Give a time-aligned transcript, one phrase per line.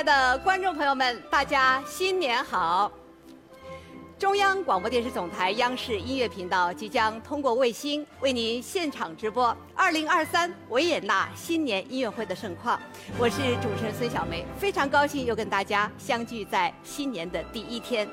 [0.00, 2.90] 亲爱的观众朋友们，大家新年好！
[4.18, 12.80] 中央广播电视总台央视音乐频道即将通过卫星为您现场直播2023维也纳新年音乐会的盛况。
[13.18, 18.08] 我是主持人孙晓梅，非常高兴又跟大家相聚在新年的第一天，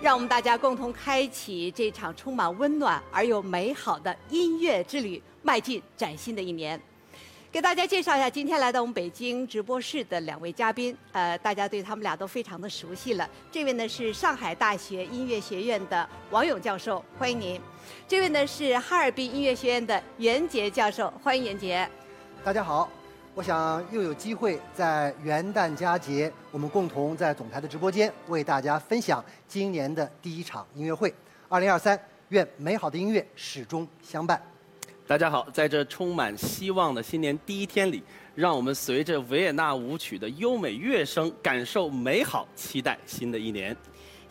[0.00, 6.80] 让我们大家共同开启这场充满温暖而又美好的音乐之旅，迈进崭新的一年。
[7.52, 13.28] 给大家介绍一下，今天来到我们北京直播室的两位嘉宾，呃，大家对他们俩都非常的熟悉了。
[13.50, 17.58] 这位呢是上海大学音乐学院的王勇教授，欢迎您；
[18.06, 21.88] 这位呢是哈尔滨音乐学院的袁杰教授，欢迎袁杰。
[22.44, 22.90] 大家好，
[23.34, 31.14] 我想又有机会在元旦佳节，我们共同在总台的直播间为大家分享今年的第一场音乐会。
[31.48, 34.42] 二零二三，愿美好的音乐始终相伴。
[35.08, 38.02] 大家好，在这充满希望的新年第一天里，
[38.34, 43.76] 让我们随着维也纳舞曲的优美乐声，感受美好，期待新的一年。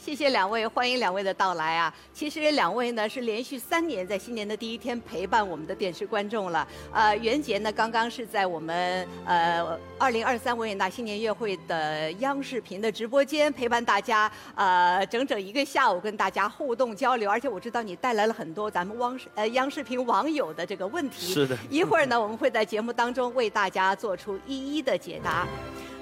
[0.06, 1.92] 谢谢两位，欢迎两位的到来啊！
[2.14, 6.67] 其实两位呢是连续三年在新年的第一天陪伴我们的电视观众了。
[6.94, 9.66] 呃，袁杰呢刚刚是在我们呃
[9.97, 21.34] 二零二三维也纳新年乐会的央视频的直播间陪伴大家，呃整整一个下午跟大家互动交流，而且我知道你带来了很多咱们汪视呃央视频网友的这个问题。
[21.34, 21.58] 是的。
[21.67, 25.47] 一会儿呢，我们会在节目当中为大家做出一一的解答。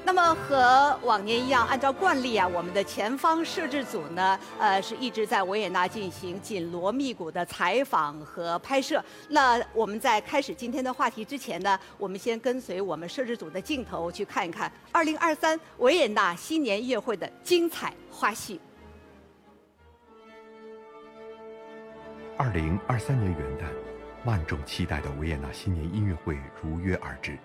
[0.05, 9.03] 那么和往年一样，按照惯例啊，我们的前方摄制组呢，呃，是一直在维也纳进行紧锣密鼓的采访和拍摄。
[9.29, 18.57] 那我们在开始今天的话题之前呢，我们先跟随我们摄制组的镜头去看一看2023维也纳新年音乐会的精彩花絮。
[22.39, 27.37] 2023年元旦，万众期待的维也纳新年音乐会如约而至。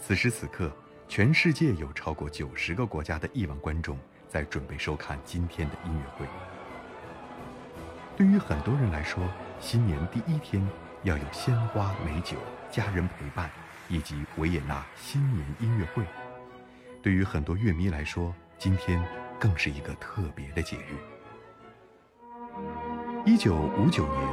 [0.00, 0.68] 此时此刻。
[1.08, 3.96] 全世界有超过九十个国家的亿万观众
[4.28, 6.26] 在准备收看今天的音乐会。
[8.16, 9.22] 对于很多人来说，
[9.60, 10.66] 新年第一天
[11.02, 12.36] 要有鲜花、美酒、
[12.70, 13.50] 家人陪伴，
[13.88, 16.04] 以及维也纳新年音乐会。
[17.02, 19.02] 对于很多乐迷来说，今天
[19.38, 20.96] 更是一个特别的节日。
[23.24, 24.28] 一九五九年，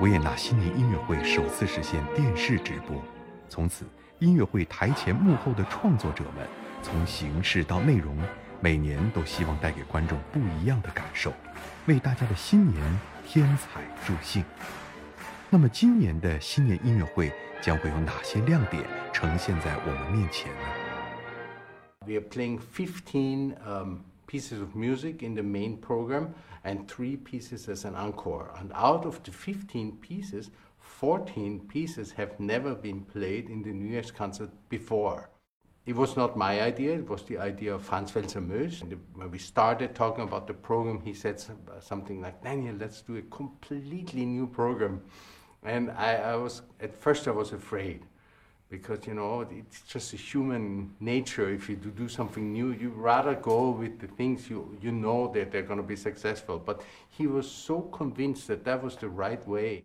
[0.00, 3.02] 维也纳新年音乐会首次实现电视直播，
[3.48, 3.86] 从此。
[4.20, 6.44] 音乐会台前幕后的创作者们，
[6.82, 8.18] 从形式到内容，
[8.60, 11.32] 每年都希望带给观众不一样的感受，
[11.86, 12.82] 为大家的新年
[13.24, 14.44] 添彩助兴。
[15.48, 20.60] 那么，今年的新年音乐会将会有哪些亮点呈现在我们面前呢
[22.06, 26.30] ？We are playing fifteen um pieces of music in the main program
[26.64, 28.48] and three pieces as an encore.
[28.60, 30.48] And out of the fifteen pieces.
[31.00, 35.28] 14 pieces have never been played in the New Year's concert before.
[35.88, 38.82] It was not my idea, it was the idea of Franz Welser Mös.
[39.14, 41.42] When we started talking about the program, he said
[41.80, 45.00] something like, Daniel, let's do a completely new program.
[45.62, 48.02] And I, I was, at first I was afraid
[48.68, 51.48] because, you know, it's just a human nature.
[51.48, 55.32] If you do, do something new, you rather go with the things you, you know
[55.32, 56.58] that they're going to be successful.
[56.58, 59.84] But he was so convinced that that was the right way.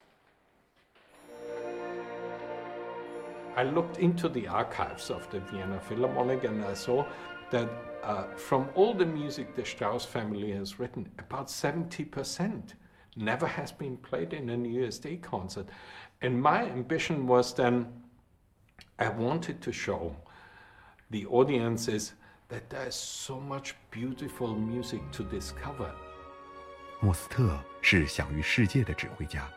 [3.57, 7.05] I looked into the archives of the Vienna Philharmonic and I saw
[7.51, 7.69] that
[8.05, 12.75] uh, from all the music the Strauss family has written, about 70%
[13.17, 15.67] never has been played in a New Year's Day concert.
[16.23, 17.87] And my ambition was then,
[18.99, 20.15] I wanted to show
[21.11, 22.13] the audiences
[22.49, 25.91] that there's so much beautiful music to discover.
[27.01, 29.49] 莫斯特是享誉世界的指挥家，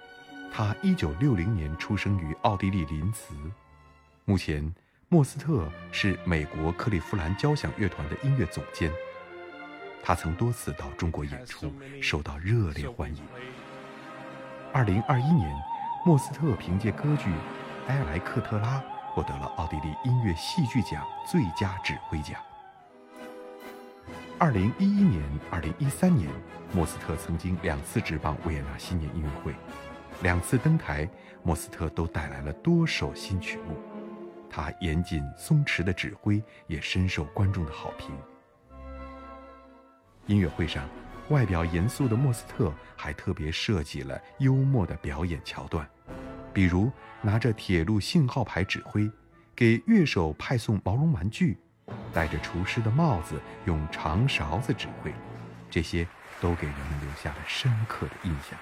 [0.51, 3.33] 他1960年出生于奥地利林茨。
[4.28, 4.74] 目前，
[5.08, 8.90] 莫斯特是美国克利夫兰交响乐团的音乐总监。
[10.02, 13.22] 他曾多次到中国演出，受到热烈欢迎。
[14.72, 15.56] 二零二一年，
[16.04, 17.30] 莫斯特凭借歌剧
[17.86, 18.80] 《埃莱克特拉》
[19.14, 22.34] 获得了奥地利音乐戏剧奖最佳指挥奖。
[24.40, 25.22] 二零一一年、
[25.52, 26.28] 二零一三年，
[26.72, 29.54] 莫斯特曾经两次执棒维也纳新年音乐会，
[30.20, 31.08] 两次登台，
[31.44, 33.76] 莫斯特都带来了多首新曲目。
[34.56, 38.16] 他严谨松弛的指挥也深受观众的好评。
[40.24, 40.88] 音乐会上，
[41.28, 45.86] 外表严肃的莫斯特还特别设计了幽默的表演桥段，
[46.54, 49.10] 比如拿着铁路信号牌指挥，
[49.54, 51.58] 给乐手派送毛绒玩具，
[52.10, 55.12] 戴着厨师的帽子，用长勺子指挥，
[55.68, 56.08] 这些
[56.40, 58.58] 都给人们留下了深刻的印象。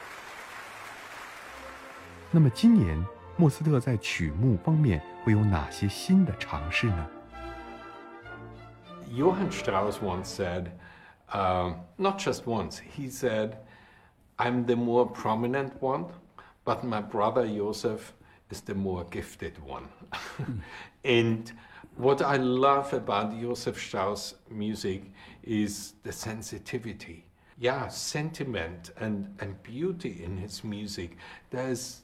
[2.33, 3.01] 那么今年？
[3.38, 7.08] 莫斯特在曲目方面会有哪些新的尝试呢？
[9.12, 10.72] Johann Strauss once said,
[11.34, 13.58] um, not just once, he said,
[14.38, 16.06] I'm the more prominent one,
[16.64, 18.14] but my brother Joseph
[18.52, 19.88] is the more gifted one.
[21.04, 21.52] and
[21.98, 25.12] what I love about Joseph Strauss music
[25.44, 27.26] is the sensitivity.
[27.58, 31.18] Yeah, sentiment and, and beauty in his music.
[31.50, 32.03] There's,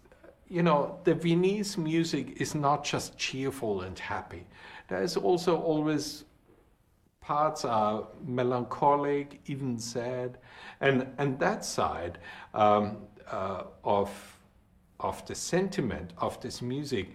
[0.50, 4.44] you know, the Viennese music is not just cheerful and happy.
[4.88, 6.24] There's also always
[7.20, 10.38] parts are melancholic, even sad,
[10.80, 12.18] and and that side
[12.52, 12.96] um,
[13.30, 14.10] uh, of
[14.98, 17.10] of the sentiment of this music,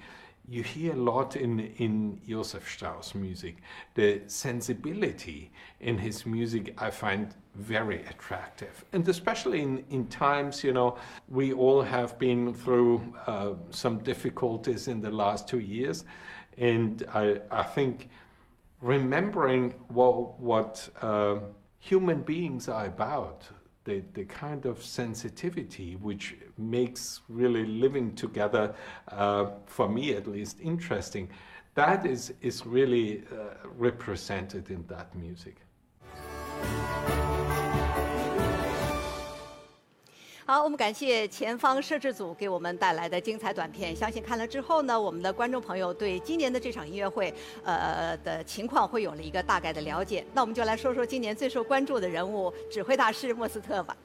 [0.48, 3.58] you hear a lot in in Joseph Strauss music.
[3.96, 10.74] The sensibility in his music I find very attractive, and especially in in times you
[10.74, 10.98] know
[11.30, 16.06] we all have been through uh, some difficulties in the last two years,
[16.58, 18.10] and I I think
[18.82, 21.40] remembering what, what uh,
[21.80, 23.44] human beings are about,
[23.86, 28.76] the, the kind of sensitivity which makes really living together,
[29.10, 31.30] uh, for me at least, interesting,
[31.76, 35.58] that is, is really uh, represented in that music.
[40.48, 43.96] 好，我们感谢前方摄制组给我们带来的精彩短片。
[43.96, 47.34] 相信看了之后呢，我们的观众朋友对今年的这场音乐会，
[47.64, 50.24] 呃的情况会有了一个大概的了解。
[50.36, 53.98] 那我们就来说说今年最受关注的人物——指挥大师莫斯特吧。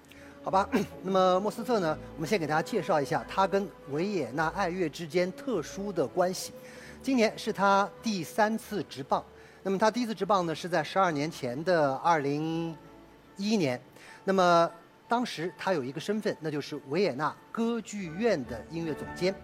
[0.42, 0.66] 好吧，
[1.02, 6.54] 那么莫斯特呢，我们先给大家介绍一下他跟维也纳爱乐之间特殊的关系。
[7.02, 9.22] 今年是他第三次执棒，
[9.62, 12.74] 那么他第一次执棒呢是在十二年前的二零
[13.36, 13.78] 一一年，
[14.24, 14.70] 那么。
[15.10, 19.34] 当时他有一个身份，那就是维也纳歌剧院的音乐总监。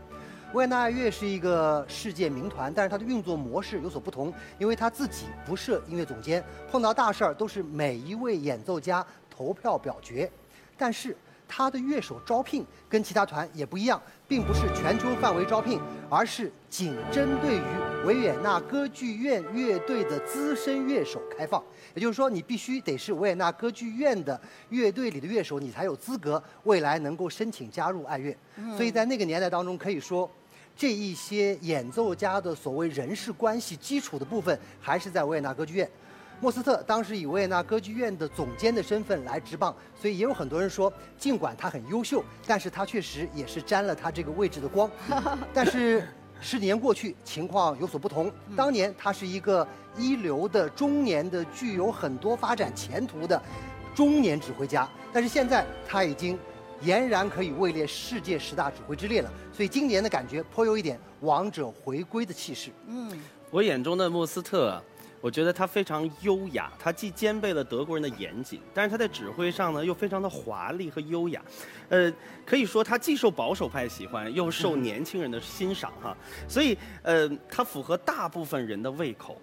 [0.52, 6.40] 维也纳爱乐是一个世界名团，但是它的运作模式有所不同，因为他自己不设音乐总监，
[6.70, 10.30] 碰到大事儿都是每一位演奏家投票表决。
[10.78, 11.16] 但是
[11.48, 21.62] 他的乐手招聘跟其他团也不一样，并不是全球范围招聘，而是仅针对于维也纳歌剧院乐队的资深乐手开放。
[21.94, 24.38] 也就是说，你必须得是维也纳歌剧院的
[24.70, 28.36] 乐队里的乐手，你才有资格未来能够申请加入爱乐。
[28.76, 30.30] 所以在那个年代当中，可以说，
[30.76, 35.88] 这一些演奏家的所谓人事关系基础的部分，还是在维也纳歌剧院。
[36.38, 44.90] 莫斯特当时以维也纳歌剧院的总监的身份来执棒，所以也有很多人说，尽管他很优秀，但是他确实也是沾了他这个位置的光。
[45.54, 46.06] 但是
[46.38, 48.30] 十几年过去，情况有所不同。
[48.54, 49.66] 当年他是一个
[49.96, 53.40] 一流的中年的、具有很多发展前途的
[53.94, 56.38] 中年指挥家，但是现在他已经
[56.84, 59.32] 俨然可以位列世界十大指挥之列了。
[59.54, 62.70] 所以今年的感觉颇有一点王者回归的气势。
[62.86, 63.10] 嗯，
[63.50, 64.82] 我眼中的莫斯特。
[65.26, 71.42] 我觉得他非常优雅，他既兼备了德国人的严谨，但是他在指挥上呢又非常的华丽和优雅，
[71.88, 72.12] 呃，
[72.44, 76.16] 可以说他既受保守派喜欢，又受年轻人的欣赏哈，
[76.46, 79.36] 所以呃，他符合大部分人的胃口。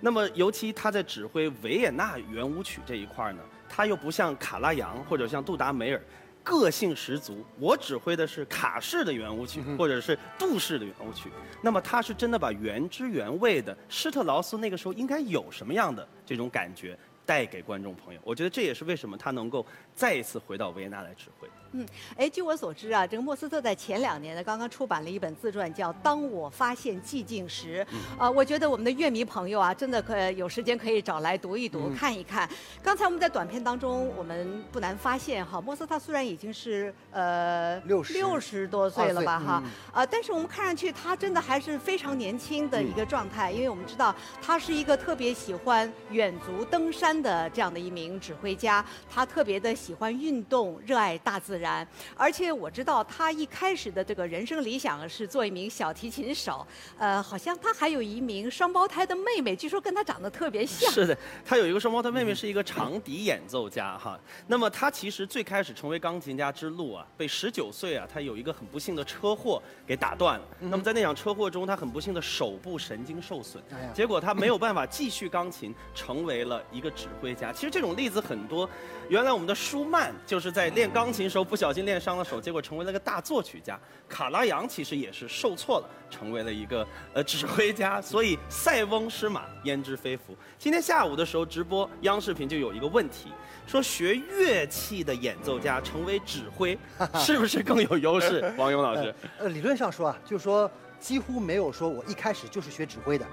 [0.00, 6.00] 那么尤其他在指挥维也纳圆舞曲这一块呢，他又不像卡拉扬或者像杜达梅尔。
[6.46, 11.28] 个性十足，我指挥的是卡式的圆舞曲，或者是杜式的圆舞曲。
[11.60, 18.20] 那么他是真的把原汁原味的施特劳斯那个时候应该有什么样的这种感觉带给观众朋友。
[18.22, 21.35] 我觉得这也是为什么他能够再一次回到维也纳来指挥。
[21.72, 27.86] 嗯，哎，据我所知啊，这个莫斯特在前两年呢，刚刚出版了一本自传，叫《当我发现寂静时》。
[28.18, 32.48] 啊，我觉得我们的乐迷朋友啊，真的可有时间可以找来读一读、看一看。
[32.82, 51.55] 刚才我们在短片当中，我们不难发现哈，莫斯特虽然已经是呃六十六十多岁了吧哈，啊，但是我们看上去他真的还是非常年轻的一个状态，因为我们知道他是一个特别喜欢远足登山的这样的一名指挥家，他特别的喜欢运动，热爱大自然。
[51.58, 51.86] 然，
[52.16, 56.66] 而且我知道他一开始的这个人生理想是做一名小提琴手，
[56.98, 60.90] 呃，好像他还有一名双胞胎的妹妹，据说跟他长得特别像。
[60.90, 64.18] 是的，他有一个双胞胎妹妹，是一个长笛演奏家哈。
[64.46, 70.46] 那么他其实最开始成为钢琴家之路啊，被十九岁啊，他有一个很不幸的车祸给打断了。
[70.60, 73.62] 那么在那场车祸中，他很不幸的手部神经受损，
[73.94, 77.52] 结果他没有办法继续钢琴，成为了一个指挥家。
[77.52, 78.68] 其实这种例子很多。
[79.08, 83.78] 原来我们的舒曼就是在练钢琴时候不小心练伤了手，结果成为了个大作曲家。
[84.08, 88.02] 卡拉扬其实也是受挫了，成为了一个呃 指挥家。
[88.02, 90.36] 所以塞翁失马焉知非福。
[90.58, 93.30] 今天下午的时候直播央视频就有一个问题，
[93.66, 96.76] 说学乐器的演奏家成为指挥，
[97.14, 98.52] 是不是更有优势？
[98.58, 103.24] 王勇老师，呃，理论上说啊，就是说几乎没有说我一开始就是学指挥的。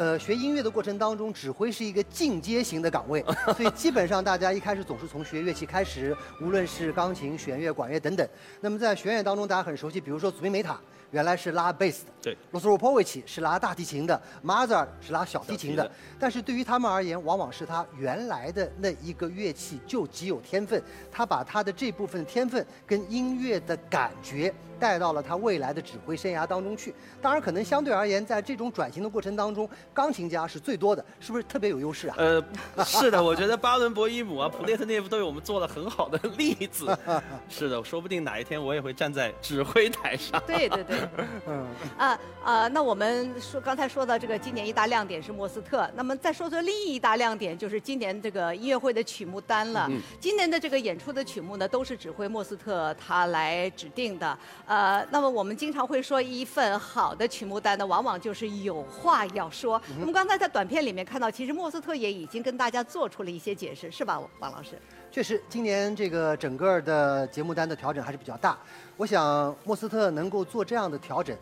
[0.00, 3.22] 呃，学音乐的过程当中，指挥是一个进阶型的岗位，
[3.54, 8.26] 所以基本上大家一开始总是从学乐器开始，无论是钢琴、弦乐、管乐等等。
[8.62, 10.80] 那么在弦乐当中，大家很熟悉，比如说祖宾梅塔
[11.10, 15.90] 原来是拉贝斯的，对罗斯罗波维奇是拉大提琴的，马扎尔是拉小提琴的。
[16.18, 26.94] 但是对于他们而言，往往是他原来的那一个乐器就极有天分，他把他的这部分天分跟音乐的感觉带到了他未来的指挥生涯当中去。
[27.20, 32.16] 当然，可能相对而言，在这种转型的过程当中，钢琴家是最多的，是不是特别有优势啊？
[32.18, 32.42] 呃，
[32.84, 36.96] 是的，我觉得巴伦博伊姆啊、普列特涅夫都有我们做了很好的例子。
[37.50, 40.42] 是的，说不定哪一天我也会站在指挥台上。
[40.48, 40.98] 对对对，
[41.46, 41.66] 嗯，
[41.98, 49.86] 啊啊，那我们说刚才说到这个今年一大亮点是莫斯特，那么再说说另一大亮点就是今年这个音乐会的曲目单了。
[49.90, 54.38] 嗯今年的这个演出的曲目呢，都是指挥莫斯特他来指定的。
[54.70, 59.82] 呃，那么我们经常会说一份好的曲目单呢，往往就是有话要说。
[59.98, 64.80] 我们刚才在短片里面看到，其实莫斯特也已经跟大家做出了一些解释，是吧，王老师？
[65.10, 68.56] 确实，今年这个整个的节目单的调整还是比较大。
[68.96, 71.36] 我想莫斯特能够做这样的调整，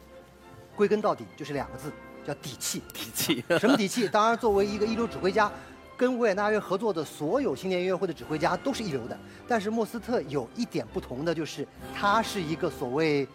[0.75, 1.93] 归根到底就是两个字，
[2.27, 2.83] 叫底气。
[2.95, 3.45] 底气。
[3.61, 4.09] 什么底气？
[4.09, 5.53] 当然，作为一个一流指挥家，
[5.99, 9.19] 跟维也纳乐合作的所有新年音乐会的指挥家都是一流的。
[9.49, 13.27] 但是莫斯特有一点不同的，就是他是一个所谓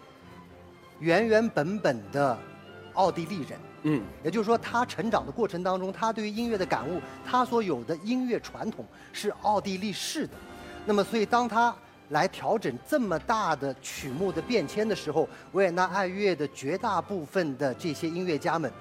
[0.98, 2.36] 原原本本的
[2.94, 3.58] 奥地利人。
[3.82, 10.32] 嗯，也就是说，他成长的过程当中，他对于音乐的感悟，他所有的音乐传统是奥地利式的。
[10.86, 11.76] 那么，所以当他
[12.08, 18.72] 来调整这么大的曲目的变迁的时候，维也纳爱乐的绝大部分的这些音乐家们，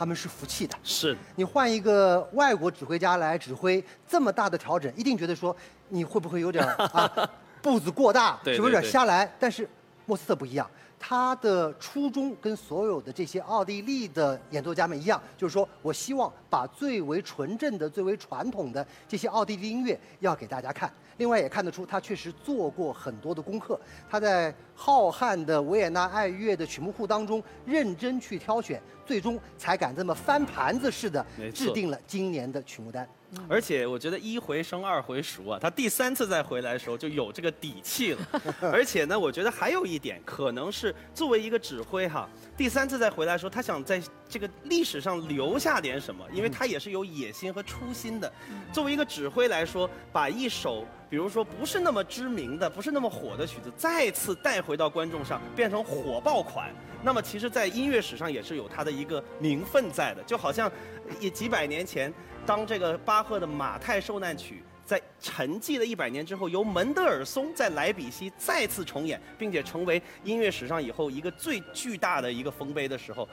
[0.00, 0.74] 他们是服气的。
[0.82, 1.14] 是。
[1.36, 5.54] 你换一个外国指挥家来指挥这么大的调整，一定觉得说
[5.90, 7.30] 你会不会有点 啊
[7.60, 9.30] 步子过大，对是不是有点瞎来？
[9.38, 9.68] 但是
[10.06, 10.66] 莫斯特不一样，
[10.98, 20.90] 他的初衷跟所有的这些奥地利的演奏家们一样，就是说我希望把最为纯正的、最为传统的这些奥地利音乐要给大家看。
[21.20, 23.78] 另外也看得出，他确实做过很多的功课。
[24.08, 33.06] 他在浩瀚的维也纳爱乐的曲目库当中认真去挑选，最终才敢这么翻盘子似的制定了今年的曲目单。
[33.48, 38.18] 而且我觉得一回生二回熟啊，他第三次再回来的时候就有这个底气了。
[38.60, 48.32] 而且呢，我觉得还有一点，可能是作为一个指挥哈，第三次再回来的时候，他想在这个历史上留下点什么，因为他也是有野心和初心的。
[48.72, 56.70] 作为一个指挥来说，把一首比如说不是那么知名的、不是那么火的曲子，再次带回到观众上，变成火爆款。
[57.02, 60.70] 那么其实，在音乐史上也是有它的一个名分在的，就好像
[61.18, 62.12] 也几百年前，
[62.50, 73.28] 当这个巴赫的《马太受难曲》在沉寂了一百年之后，由门德尔松在莱比锡再次重演，并且成为音乐史上以后一个最巨大的一个丰碑的时候，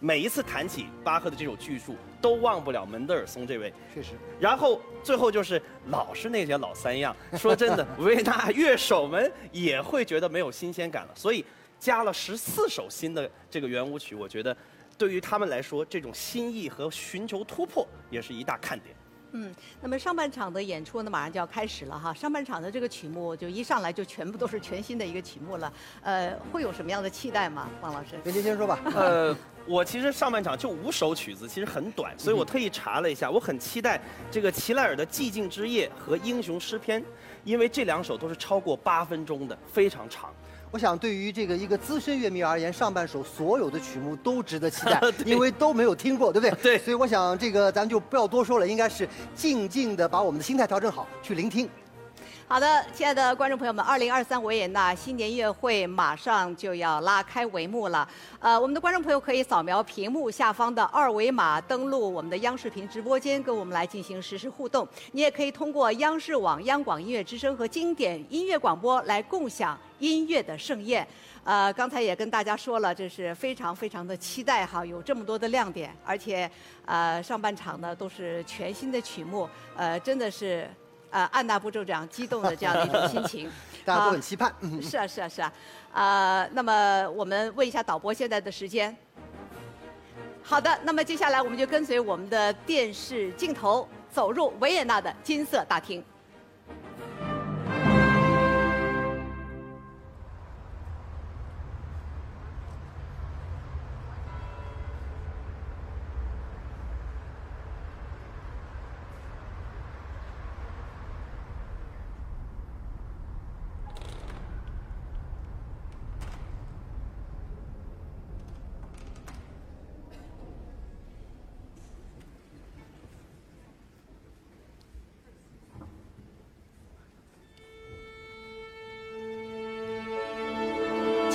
[0.00, 3.70] 每一次谈起巴赫的这首巨著，都忘不了门德尔松这位。
[3.92, 7.14] 确实，然后最后就是老是那些老三样。
[7.36, 11.44] 说真的，维也纳乐手们也会觉得没有新鲜感了，所以
[11.78, 14.56] 加了十四首新的这个圆舞曲，我觉得
[15.02, 18.94] 对于他们来说，这种新意和寻求突破也是一大看点。
[19.32, 22.14] 嗯，那么上半场的演出呢，马上就要开始了哈。
[22.14, 28.10] 上半场的这个曲目就一上来就全部都是全新的一个曲目了，呃，会有什么样的期待吗，王老师？
[28.22, 28.78] 袁杰先说吧。
[28.94, 37.02] 呃，我其实上半场就五首曲子，其实很短，所以我特意查了一下，我很期待这个齐莱尔的《寂静之夜》和《英雄诗篇》，
[37.42, 40.32] 因为这两首都是超过八分钟的，非常长。
[40.72, 46.62] 我想，对于这个一个资深乐迷而言，上半首所有的曲目都值得期待， 因为都没有听过，对不对？
[46.62, 51.68] 对所以我想，这个咱就不要多说了，应该是静静的把我们的心态调整好，去聆听。
[52.52, 58.06] 好的，亲爱的观众朋友们，二零二三维也纳新年音乐会马上就要拉开帷幕了。
[58.40, 64.86] 呃，我们的观众朋友可以扫描屏幕下方的二维码，登录我们的央视频直播间，跟我们来进行实时互动。
[65.12, 71.08] 你也可以通过央视网、央广音乐之声和经典音乐广播来共享音乐的盛宴。
[71.44, 76.50] 呃，刚才也跟大家说了，这是非常非常的期待哈，有这么多的亮点，而且
[76.84, 80.68] 呃上半场呢都是全新的曲目，呃真的是
[81.12, 83.50] 呃按捺不住这样激动的这样的一种心情。
[83.86, 84.52] 大家都啊很期盼。
[84.62, 85.52] 嗯 是啊，是啊，是啊，
[85.92, 88.96] 呃，那么我们问一下导播现在的时间。
[90.42, 96.04] 好的，那么接下来我们就跟随我们的电视镜头走入维也纳的金色大厅。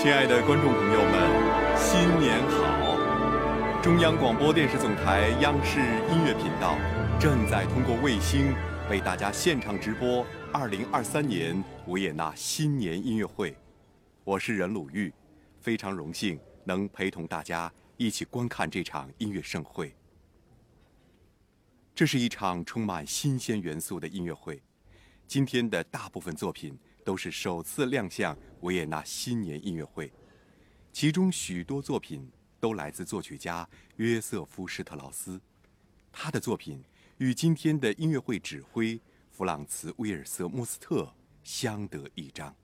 [0.07, 3.81] 亲爱的观众朋友们，新年好！
[3.81, 6.77] 中央广播电视总台央视音乐频道
[7.19, 8.55] 正在通过卫星
[8.89, 13.53] 为大家现场直播2023年维也纳新年音乐会。
[14.23, 15.13] 我是任鲁豫，
[15.59, 19.93] 非常荣幸能陪同大家一起观看这场音乐盛会。
[21.93, 24.63] 这是一场充满新鲜元素的音乐会。
[25.27, 30.11] 今天的大部分作品都是首次亮相维也纳新年音乐会，
[30.91, 35.39] 其中许多作品都来自作曲家约瑟夫施特劳斯。
[36.11, 36.83] 他的作品
[37.17, 38.99] 与今天的音乐会指挥
[39.31, 42.55] 弗朗茨威尔瑟莫斯特相得益彰。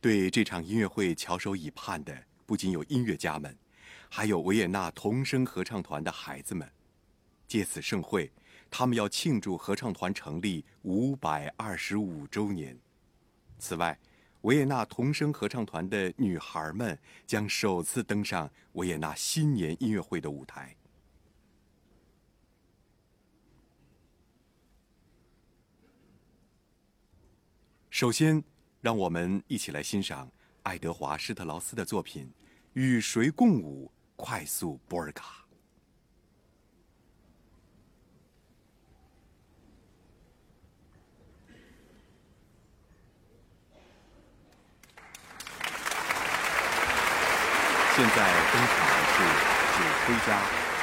[0.00, 2.24] 对这场音乐会翘首以盼的。
[2.46, 3.56] 不仅有音乐家们，
[4.10, 6.70] 还有维也纳童声合唱团的孩子们。
[7.48, 8.30] 借此盛会，
[8.76, 12.76] 他们要庆祝合唱团成立五百二十五周年。
[13.56, 13.96] 此外，
[14.40, 20.74] 维也纳童声合唱团的女孩们将首次登上维也纳新年音乐会的舞台。
[27.90, 28.42] 首先，
[28.80, 30.28] 让我们一起来欣赏。
[30.64, 32.26] 爱德华施特劳斯的作品
[32.72, 35.43] 《与谁共舞》快速波尔卡。
[47.96, 49.22] 现在登场的是
[49.76, 50.36] 指挥家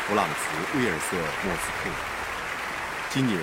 [0.08, 1.90] 弗朗茨·威尔瑟莫斯特。
[3.10, 3.38] 今年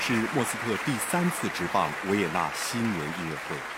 [0.00, 3.71] 是莫斯特第三次执棒维也纳新年音乐会。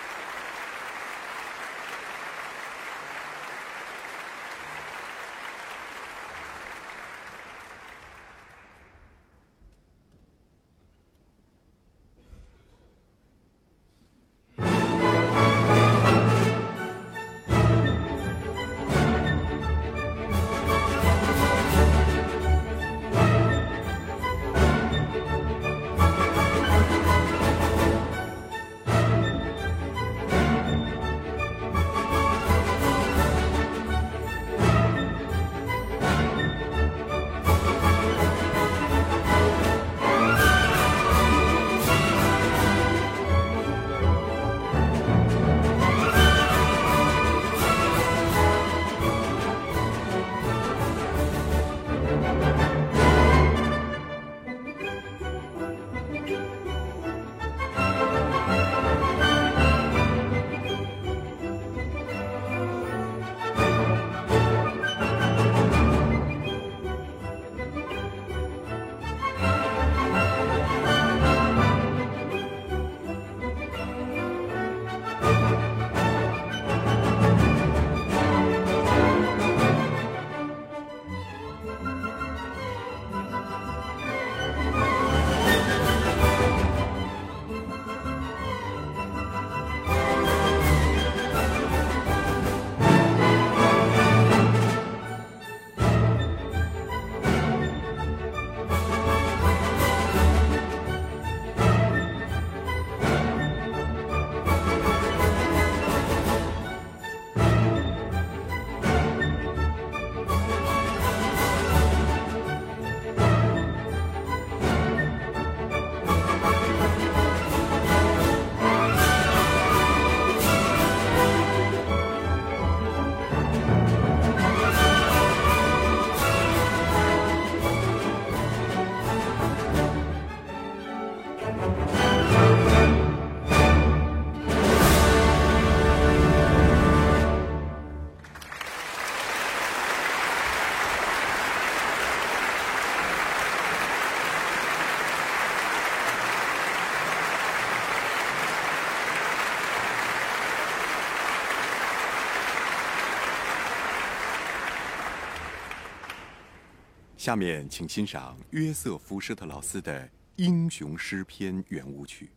[157.25, 159.99] 下面，请欣赏约瑟夫施特劳斯的
[160.37, 162.29] 《英雄诗篇》圆舞曲。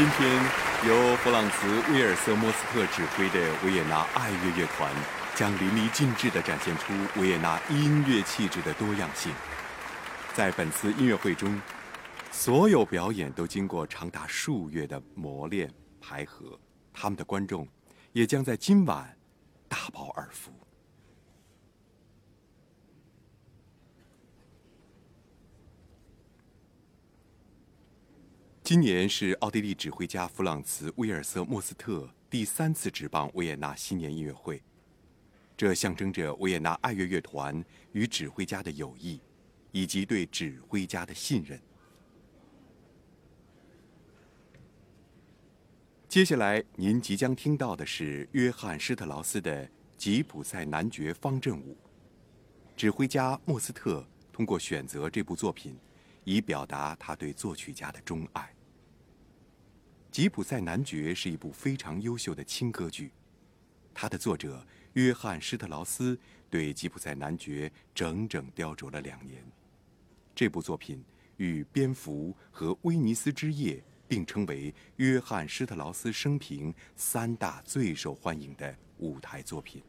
[0.00, 0.42] 今天
[0.88, 4.90] 由弗朗茨·威尔瑟莫斯特指挥的维也纳爱乐乐团，
[5.34, 9.30] 将淋漓尽致地展现出维也纳音乐气质的多样性。
[10.32, 11.60] 在本次音乐会中，
[12.30, 16.58] 所有表演都经过长达数月的磨练排合，
[16.94, 17.68] 他们的观众
[18.12, 19.14] 也将在今晚
[19.68, 20.50] 大饱耳福。
[28.70, 34.62] 今年是奥地利指挥家弗朗茨·威尔瑟莫斯特第三次执棒维也纳新年音乐会，
[35.56, 39.20] 这象征着维也纳爱乐乐团与指挥家的友谊，
[39.72, 41.60] 以及对指挥家的信任。
[46.08, 51.72] 接下来您即将听到的是约翰施特劳斯的《吉普赛男爵方阵舞》，
[52.76, 55.76] 指挥家莫斯特通过选择这部作品，
[56.22, 58.42] 以表达他对作曲家的钟爱。
[60.10, 63.12] 《吉普赛男爵》是一部非常优秀的轻歌剧，
[63.94, 66.18] 它的作者约翰施特劳斯
[66.50, 69.40] 对《吉普赛男爵》整整雕琢了两年。
[70.34, 71.00] 这部作品
[71.36, 73.76] 与《蝙蝠》和《威尼斯之夜》
[74.08, 79.80] 并称为约翰施特劳斯生平三大最受欢迎的舞台作品。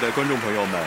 [0.00, 0.82] 的观众朋友们，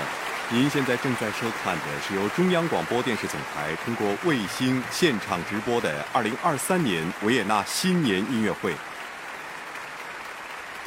[0.51, 8.74] 您现在正在收看的是由中央广播电视总台通过卫星现场直播的2023年维也纳新年音乐会。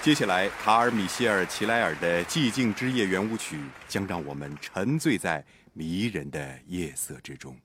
[0.03, 7.57] 接下来，卡尔·米歇尔·齐莱尔的《寂静之夜》圆舞曲将让我们沉醉在迷人的夜色之中。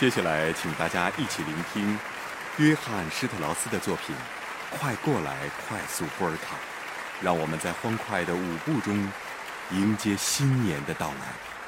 [0.00, 1.98] 接下来，请大家一起聆听
[2.56, 4.16] 约翰施特劳斯的作品
[4.70, 5.36] 《快过来，
[5.68, 6.56] 快速波尔卡》，
[7.20, 9.12] 让我们在欢快的舞步中
[9.72, 11.59] 迎接新年的到来。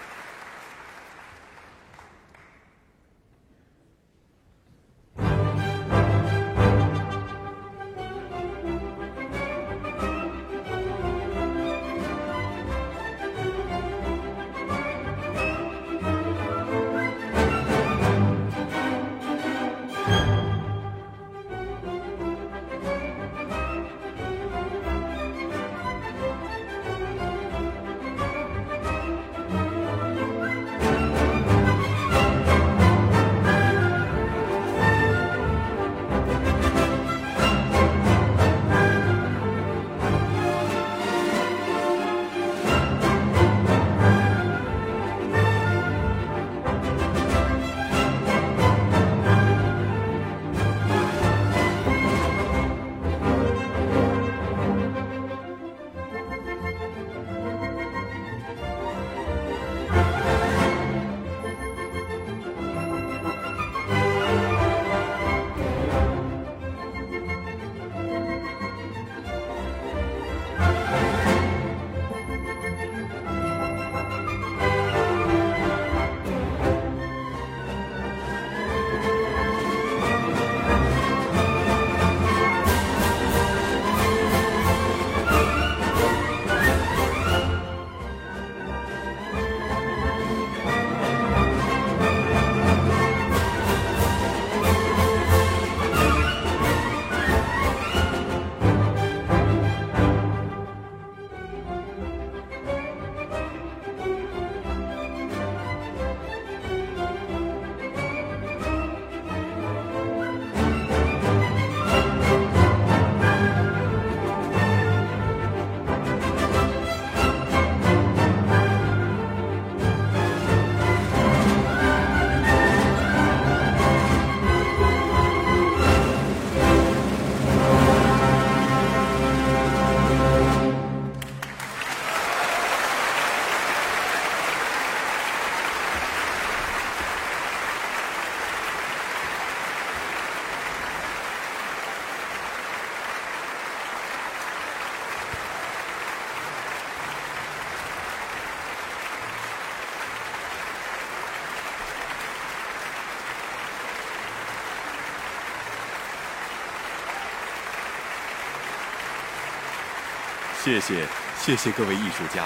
[160.65, 161.05] 谢谢，
[161.41, 162.45] 谢谢各位艺术家。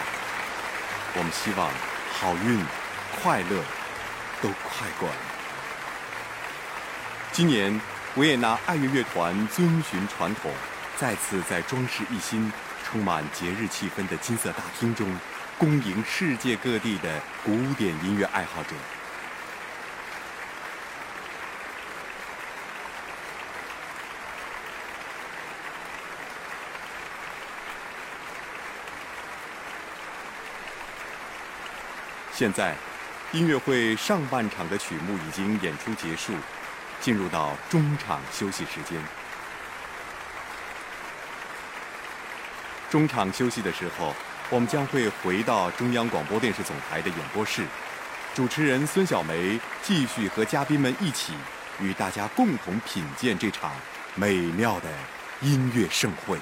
[1.16, 1.68] 我们希望
[2.14, 2.64] 好运、
[3.20, 3.62] 快乐
[4.40, 5.14] 都快过来。
[7.30, 7.78] 今年
[8.14, 10.50] 维也纳爱乐乐团遵循传统，
[10.96, 12.50] 再次在装饰一新、
[12.88, 15.06] 充满节日气氛的金色大厅中，
[15.58, 18.70] 恭迎世界各地的古典音乐爱好者。
[32.36, 32.74] 现在，
[33.32, 36.34] 音乐会上半场的曲目已经演出结束，
[37.00, 39.02] 进入到中场休息时间。
[42.90, 44.14] 中场休息的时候，
[44.50, 47.64] 我们将会回到中央广播电视总台的演播室，
[48.34, 51.32] 主持人孙晓梅继续和嘉宾们一起，
[51.80, 53.72] 与大家共同品鉴这场
[54.14, 54.90] 美妙的
[55.40, 56.38] 音乐盛会。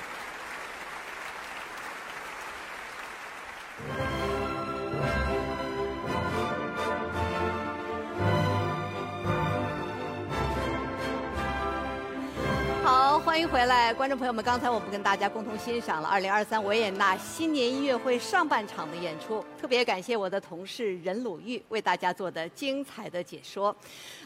[13.67, 14.45] 来，观众朋友们！
[14.45, 23.75] 刚才我们跟大家共同欣赏了2023维也纳新年音乐会上半场的演出，特别感谢我的同事任鲁豫为大家做的精彩的解说。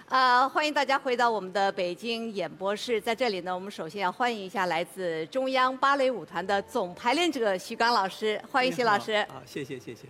[0.09, 9.12] 呃，欢迎大家回到我们的北京演播室，在这里呢，我们首先要欢迎一下来自中央芭蕾舞团的总排练者徐刚老师，欢迎徐老师。
[9.12, 10.07] 啊，谢谢谢谢，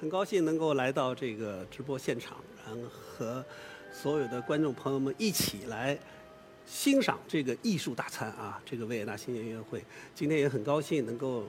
[0.00, 3.44] 很高兴能够来到这个直播现场，然后和
[3.92, 5.96] 所有的观众朋友们一起来。
[6.66, 9.82] 欣赏这个艺术大餐啊，这个维也纳新年音乐会，
[10.14, 11.44] 今天也很高兴能够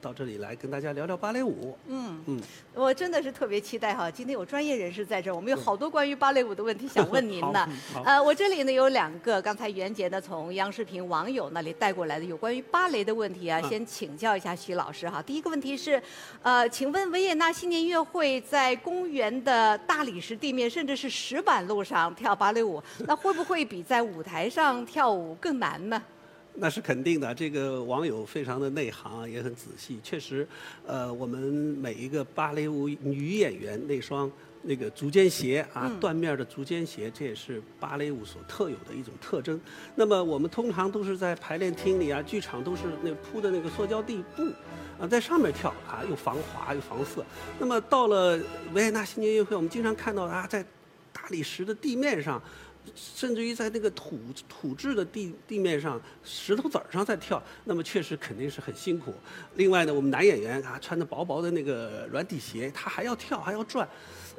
[0.00, 1.76] 到这里来跟大家聊聊芭蕾舞。
[1.88, 2.40] 嗯嗯，
[2.74, 7.68] 我真的是特别期待哈，今天有专业人士在这儿，我们有好多关于芭蕾舞的问题想问您呢
[8.04, 15.22] 呃，我这里呢有两个，刚才袁杰呢从央视频网友那里带过来的有关于芭蕾的问题啊，嗯先请教一下徐老师哈。
[15.22, 16.02] 第一个问题是，
[16.42, 26.02] 呃，请问维也纳新年音乐会在公园的大理石地面甚至是石板路上跳芭蕾舞，那会不会比在舞台上跳舞更难呢？
[26.54, 29.98] 那是肯定的，这个网友非常的内行，也很仔细。
[30.02, 30.46] 确实，
[30.86, 34.30] 呃，我们每一个芭蕾舞女演员那双
[34.60, 39.58] 那个足尖鞋啊，缎面的足尖鞋，这也是芭蕾舞所特有的一种特征。
[39.94, 44.44] 那么我们通常都是在排练厅里啊，剧场都是那铺的那个塑胶地布，
[45.00, 47.24] 啊，在上面跳啊，又防滑又防涩。
[47.58, 48.38] 那么到了
[48.74, 50.62] 维也纳新年音乐会，我们经常看到啊，在
[51.14, 52.40] 大理石的地面上。
[52.94, 54.18] 甚至于在那个土
[54.48, 59.14] 土质的地地面上、石头子儿上在跳，那么确实肯定是很辛苦。
[59.54, 63.88] 另外呢，我们男演员啊，穿着薄薄的那个软底鞋，他还要跳还要转，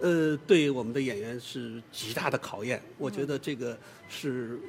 [0.01, 2.81] 呃，对我们的演员是极大的考验。
[2.97, 3.77] 我觉得这个
[4.07, 4.59] 是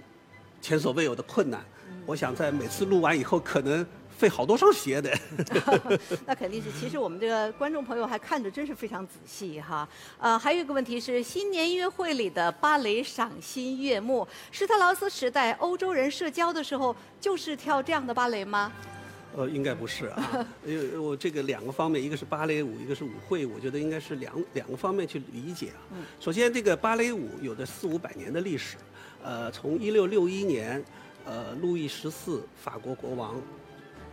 [0.62, 1.64] 前所未有的困难。
[2.07, 3.87] 我想在每次录完以后，可能
[4.25, 5.12] 费好多双鞋的。
[6.25, 9.87] 那肯定是，其实我们这个观众朋友还看着真是非常仔细哈。
[10.18, 18.72] 呃，还有一个问题是，新年音乐会里的芭蕾赏心悦目，施特劳斯时代欧洲人社交的时候就是跳这样的芭蕾吗？
[19.37, 26.01] 呃，应该不是啊，因为我这个两个方面，一个是芭蕾舞，一个是舞会，我觉得应该是两两个方面去理解啊。
[26.18, 28.77] 首先，这个芭蕾舞有着四五百年的历史，
[29.22, 30.83] 呃，从一六六一年，
[31.25, 33.35] 呃，路易十四法国国王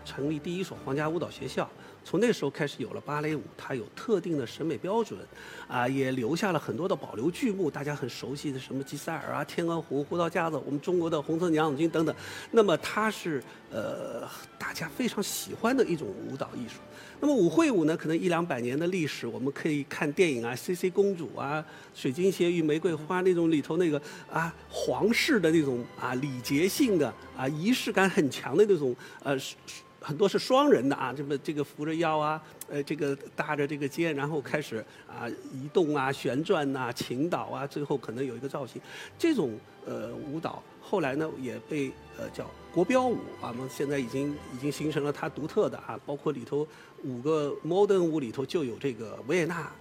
[0.03, 1.69] 成立第一所皇家舞蹈学校，
[2.03, 5.19] 从那时候开始有了芭蕾舞，它有特定的审美标准，
[5.67, 12.15] 啊，也留下了很多的保留剧目，大家很熟悉的什么吉赛尔啊、天鹅湖、胡桃夹子，我们中国的红色娘子军等等。
[12.51, 14.27] 那么它是呃
[14.57, 16.79] 大家非常喜欢的一种舞蹈艺术。
[17.19, 21.63] 那么舞会舞呢，可能一两百年的历史，我们可以看电影啊，《C C 公主》啊，
[21.99, 29.37] 《水晶鞋与玫瑰花》那种里头那个啊皇室的那种啊礼节性的啊仪式感很强的那种呃。
[30.03, 38.81] 很多是双人的啊，这么这个扶着腰啊，呃，这个搭着这个肩，然后开始啊移动啊、旋转呐、倾倒啊，最后可能有一个造型。
[39.19, 46.67] 这种呃舞蹈后来呢也被呃叫国标舞啊，我们现在已经已经形成了它独特的啊，包括里头
[47.03, 49.71] 五个 modern 舞里头就有这个维也纳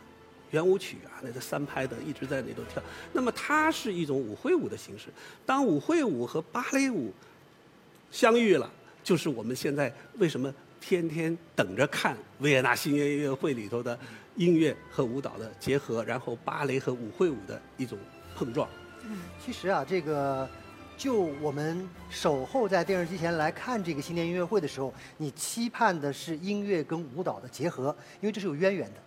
[0.50, 2.82] 圆舞曲啊，那个三拍的一直在里头跳。
[3.14, 5.06] 那么它是一种舞会舞的形式。
[5.46, 7.10] 当舞会舞和芭蕾舞
[8.10, 8.70] 相遇了。
[9.10, 13.98] 就是我们现在为什么天天等着看维也纳新年音乐会里头的
[14.36, 17.98] 音乐和舞蹈的结合，然后芭蕾和舞会舞的一种
[18.36, 18.68] 碰撞。
[19.02, 20.48] 嗯其实啊，这个
[20.96, 29.00] 就我们守候在电视机前来看这个新年音乐会的时候，你期盼的是音乐跟舞蹈的结合，因为这是有渊源的。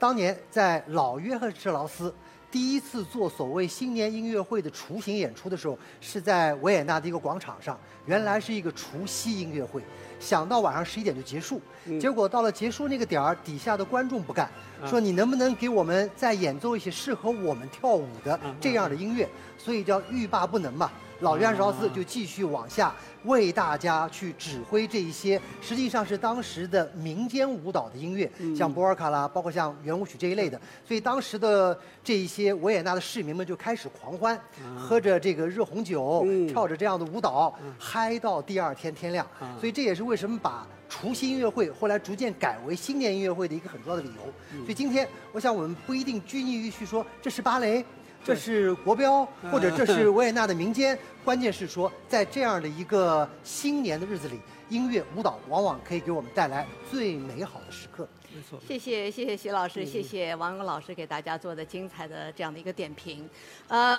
[0.00, 2.12] 当年在老约翰施劳斯
[2.54, 7.76] 第一次做所谓新年音乐会的雏形演出的时候，是在维也纳的一个广场上，
[8.06, 9.82] 原来是一个除夕音乐会，
[10.20, 11.60] 想到晚上十一点就结束，
[12.00, 14.48] 结果到了结束那个点儿，底下的观众不干，
[14.86, 19.28] 说你能不能给我们再演奏一些适合我们跳舞的这样的音乐，
[19.58, 20.92] 所以叫欲罢不能嘛。
[21.24, 22.94] 老约翰施劳斯就继续往下
[23.24, 30.60] 为大家去指挥这一些，实际上是当时的民间舞蹈的音乐，像波尔卡啦，包括像圆舞曲这一类的。
[30.86, 34.38] 所以当时的这一些维也纳的市民们就开始狂欢，
[34.78, 39.26] 喝着这个热红酒，跳着这样的舞蹈，嗨到第二天天亮。
[39.58, 44.22] 所以这也是为什么把除夕音乐会后来逐渐改为新年音乐会的一个很重要的理由。
[44.60, 47.82] 所以今天，我想我们不一定拘泥于去说这是芭蕾。
[48.24, 50.98] 这是国标，或者这是维也纳的民间。
[51.22, 58.08] 关键是说，在这样的一个新年的日子里，音乐舞蹈往往可以给我们带来最美好的时刻。
[58.34, 58.58] 没错。
[58.66, 63.28] 谢谢谢谢徐老师，谢谢王勇老师给大家做的精彩的这样的一个点评。
[63.68, 63.96] 呃，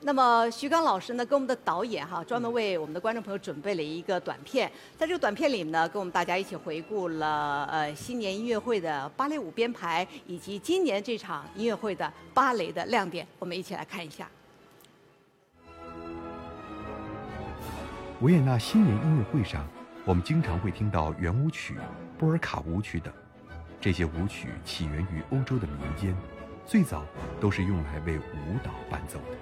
[0.00, 14.28] 那么徐刚老师呢，跟我们的导演哈，专门为我们的观众朋友准备了一个短片，在这个短片里呢，跟我们大家一起回顾了呃新年音乐会的芭蕾舞编排，以及今年这场音乐会的芭蕾的亮点，我们一起来看一下。
[18.22, 19.64] 维也纳新年音乐会上，
[20.04, 21.76] 我们经常会听到圆舞曲、
[22.18, 23.12] 波尔卡舞曲等。
[23.86, 26.12] 这些舞曲起源于欧洲的民间，
[26.66, 27.04] 最早
[27.40, 29.38] 都是用来为舞蹈伴奏的。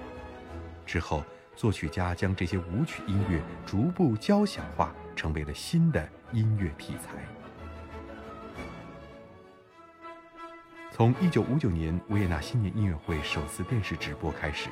[0.84, 1.24] 之后，
[1.56, 7.24] 作曲家将这些舞曲音乐逐步交响化，成为了新的音乐题材。
[10.92, 14.68] 从1959年维也纳新年音乐会首次电视直播开始，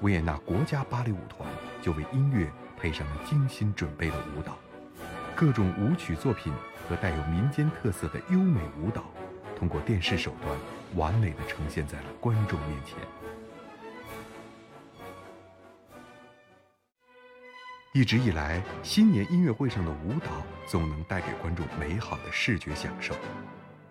[0.00, 1.44] 维也纳国家芭蕾舞团
[1.82, 4.56] 就为音乐配上了精心准备的舞蹈。
[5.34, 6.52] 各种舞曲作品
[6.88, 9.04] 和带有民间特色的优美舞蹈，
[9.54, 10.58] 通过电视手段
[10.94, 12.96] 完美的呈现在了观众面前。
[17.92, 20.30] 一直以来，新年音乐会上的舞蹈
[20.66, 23.14] 总能带给观众美好的视觉享受。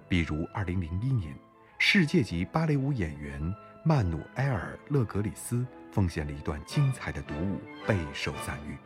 [0.07, 1.35] 比如，2001年，
[1.77, 8.77] 世界级芭蕾舞演员曼努埃尔·勒格里斯奉献了一段精彩的独舞，备受赞誉。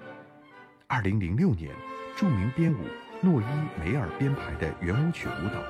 [0.90, 1.72] 2006年，
[2.18, 2.84] 著名编舞
[3.24, 3.46] 诺伊·
[3.80, 5.62] 梅尔编排的圆舞曲舞蹈，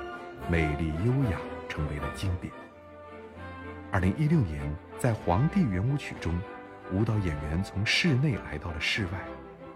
[0.50, 1.38] 美丽优雅，
[1.68, 2.50] 成为了经典。
[3.92, 6.34] 2016年，在《皇帝圆舞曲》中，
[6.90, 9.20] 舞蹈演员从室内来到了室外。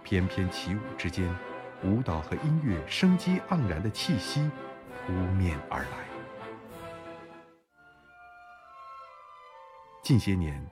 [0.03, 1.29] 翩翩起舞之间，
[1.83, 4.51] 舞蹈和音乐生机盎然的气息
[5.07, 5.89] 扑面而来。
[10.03, 10.65] 近些年，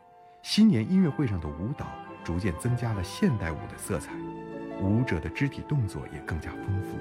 [0.42, 1.84] 新年音乐会上的舞蹈
[2.24, 4.10] 逐渐增加了现代舞的色彩，
[4.80, 6.98] 舞者的肢体动作也更加丰富。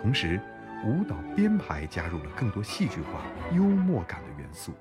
[0.00, 0.40] 同时，
[0.84, 3.22] 舞蹈编排加入了更多戏剧化、
[3.52, 4.72] 幽默感的元素，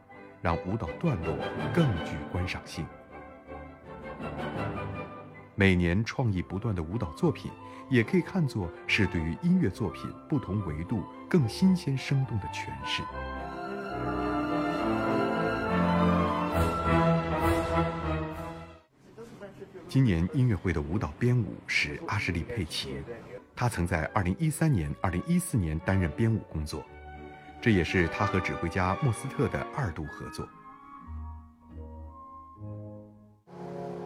[0.41, 1.35] 让舞蹈段落
[1.73, 2.85] 更具观赏性。
[5.55, 7.51] 每年创意不断的舞蹈作品，
[7.89, 13.03] 也可以看作是对于音乐作品不同维度更新鲜生动的诠释。
[19.91, 23.03] 今年音乐会的舞蹈编舞是阿什利·佩奇，
[23.53, 26.81] 他曾在2013年、2014年担任编舞工作，
[27.59, 30.47] 这也是他和指挥家莫斯特的二度合作。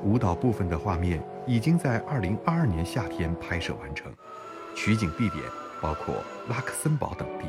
[0.03, 4.11] 舞蹈部分的画面已经在2022年夏天拍摄完成，
[4.75, 5.43] 取景地点
[5.79, 6.15] 包括
[6.49, 7.45] 拉克森堡等地。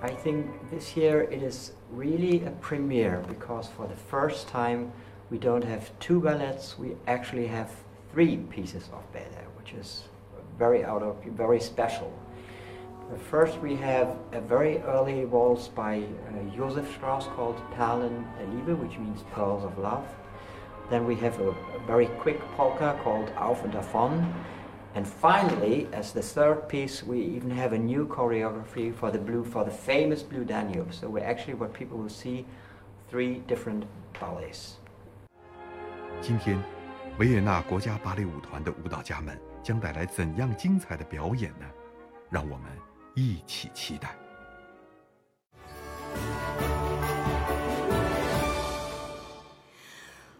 [0.00, 4.88] I think this year it is really a premiere because for the first time
[5.30, 7.70] we don't have two ballets, we actually have
[8.12, 10.04] three pieces of ballet, which is
[10.58, 12.12] very out of very special.
[13.30, 18.74] First, we have a very early waltz by uh, Josef Strauss called Perlen der Liebe,
[18.76, 20.06] which means Pearls of Love.
[20.90, 24.34] Then we have a, a very quick polka called Auf und Davon.
[24.94, 29.44] And finally, as the third piece, we even have a new choreography for the blue,
[29.44, 30.94] for the famous Blue Danube.
[30.94, 32.46] So we're actually what people will see,
[33.10, 33.84] three different
[34.18, 34.76] ballets.
[36.20, 36.58] 今天，
[37.18, 41.66] 维也纳国家芭蕾舞团的舞蹈家们将带来怎样精彩的表演呢？
[42.30, 42.66] 让我们
[43.14, 44.16] 一起期待。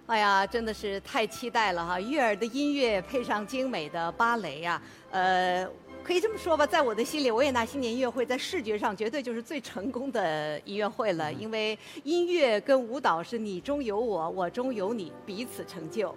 [0.07, 1.99] 哎呀，真的是太期待了哈！
[1.99, 5.66] 悦耳的音乐配上精美的芭蕾呀，呃，
[6.05, 16.14] 可以这么说吧，在我的心里，维也纳新年音乐会在视觉上绝对就是最成功的音乐会了，因为音乐跟舞蹈是你中有我，我中有你，彼此成就。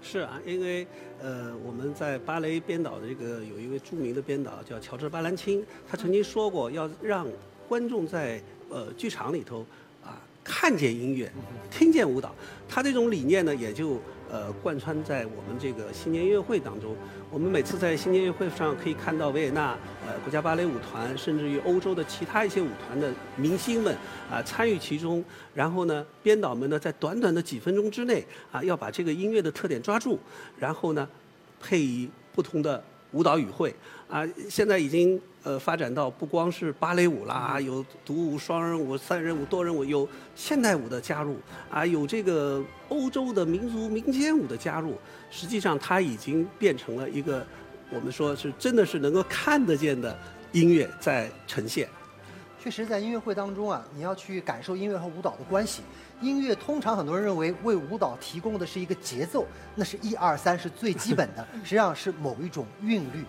[0.00, 0.86] 是啊，因为
[1.20, 7.28] 呃，我们在芭蕾编导的这个有一位著名的编导叫乔治·巴兰钦，他曾经说过，要让
[7.68, 8.40] 观众在
[8.70, 9.64] 呃剧场里头
[10.02, 11.30] 啊看见音乐，
[11.70, 12.34] 听见舞蹈。
[12.66, 14.00] 他这种理念呢，也就
[14.32, 16.96] 呃贯穿在我们这个新年音乐会当中。
[17.30, 19.76] 我们每次在新年音乐会上可以看到维也纳
[20.06, 23.94] 呃国家芭蕾舞团，甚至于欧洲的其他一些舞团的明星们
[24.30, 25.22] 啊参与其中。
[25.54, 30.18] 然后呢，编导们呢在短短的几分钟之内啊要把这个音乐的特点抓住，
[30.58, 31.06] 然后呢
[31.60, 33.74] 配以不同的舞蹈语汇
[34.08, 34.26] 啊。
[34.50, 41.36] 现在已经呃发展到不光是芭蕾舞啦，有独舞、双人舞、三人舞、多人舞，有现代舞的加入
[41.70, 44.98] 啊，有这个欧洲的民族民间舞的加入。
[45.30, 47.46] 实际上，它已经变成了一个
[47.90, 50.18] 我们说是真的是能够看得见的
[50.52, 51.88] 音乐在呈现。
[52.62, 55.82] 确实，在音乐会当中啊，你要去感受音乐和舞蹈的关系。
[56.20, 59.44] 音乐通常很多人认为为舞蹈提供的是一个节奏，
[59.74, 63.24] 那是一二三是最基本的，实际上是某一种韵律。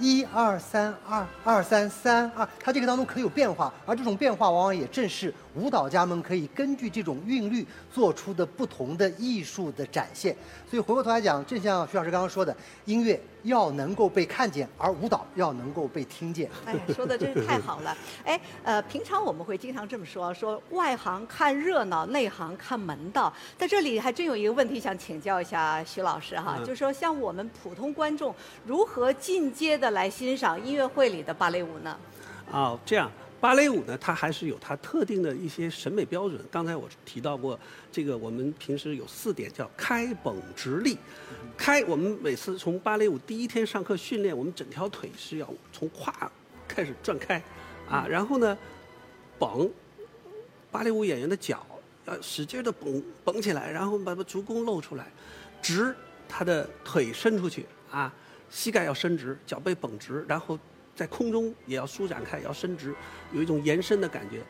[0.00, 10.34] 一二三二二三三二，它这个当中可有变化，而这种变化往往也正是舞蹈家们可以根据这种韵律做出的不同的艺术的展现。
[10.70, 16.50] 所以回过头来讲，正像徐老师刚刚说的，音乐要能够被看见，而舞蹈要能够被听见。
[16.64, 17.96] 哎，说的真是太好了。
[18.24, 23.32] 哎，呃，平常我们会经常这么说，说外行看热闹，内行看门道。
[23.56, 28.34] 在这里还真有一个问题想请教一下徐老师哈，就是说像我们普通观众
[28.66, 31.96] 如何进阶的来欣赏音乐会里的芭蕾舞呢？
[32.50, 33.10] 啊，这样。
[33.40, 36.44] 芭蕾舞呢，它还是有它特定的一些审美标准。
[36.50, 37.56] 刚才我提到过，
[37.92, 40.98] 这个我们平时有四点叫开、绷、直、立。
[41.58, 46.30] 开，我们每次从芭蕾舞第一天上课训练，我们整条腿是要从胯
[46.68, 47.42] 开始转开，
[47.90, 48.56] 啊，然后呢，
[49.40, 49.68] 绷，
[50.70, 51.66] 芭蕾舞演员的脚
[52.06, 55.08] 要使劲的绷绷起来，然后把把足弓露出来，
[55.60, 55.94] 直，
[56.28, 58.14] 他的腿伸出去，啊，
[58.48, 60.56] 膝盖要伸直，脚背绷直，然后
[60.94, 62.94] 在空中也要舒展开，要伸直，
[63.32, 64.40] 有一种延伸的感觉。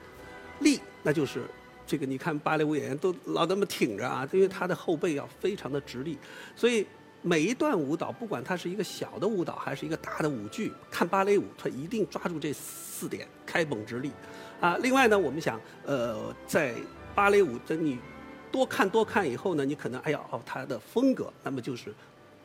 [0.61, 1.45] 立，那就是
[1.87, 6.19] 这个，你看芭蕾舞演员都老那么挺着啊，因为他的后背要非常的直立，
[6.55, 6.87] 所以
[7.23, 14.13] 每一段舞蹈，不管它是一个小的舞蹈还是一个大的舞剧，看芭蕾舞，它一定抓住这四点，开绷直立。
[14.61, 16.75] 啊，另外呢，我们想，呃，在
[17.15, 17.99] 芭蕾舞等你
[18.51, 21.93] 多看多看以后呢，你可能哎呀哦，它的风格，那么就是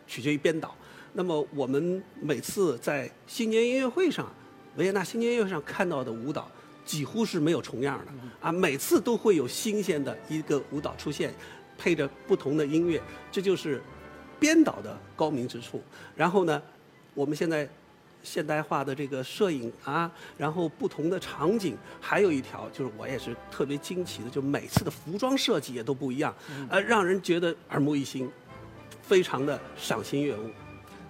[0.08, 0.76] 取决于编导。
[1.14, 4.32] 那么我们每次在新年音乐会上，
[4.78, 6.50] 维也纳新年音乐会上看到的舞蹈，
[6.84, 8.12] 几乎是没有重样的
[8.42, 11.32] 啊，每次都会有新鲜的一个舞蹈出现，
[11.78, 13.00] 配着不同的音乐，
[13.32, 13.82] 这就是
[14.44, 15.82] 编导的高明之处。
[16.16, 16.62] 然后呢，
[17.14, 17.68] 我们现在。
[18.26, 26.34] 现代化的这个摄影啊，然后不同的场景，还有一条就是我也是特别惊奇的，就每次的服装设计也都不一样，
[26.70, 28.32] 呃，让人觉得耳目一新，
[29.02, 30.44] 非常的赏心悦目。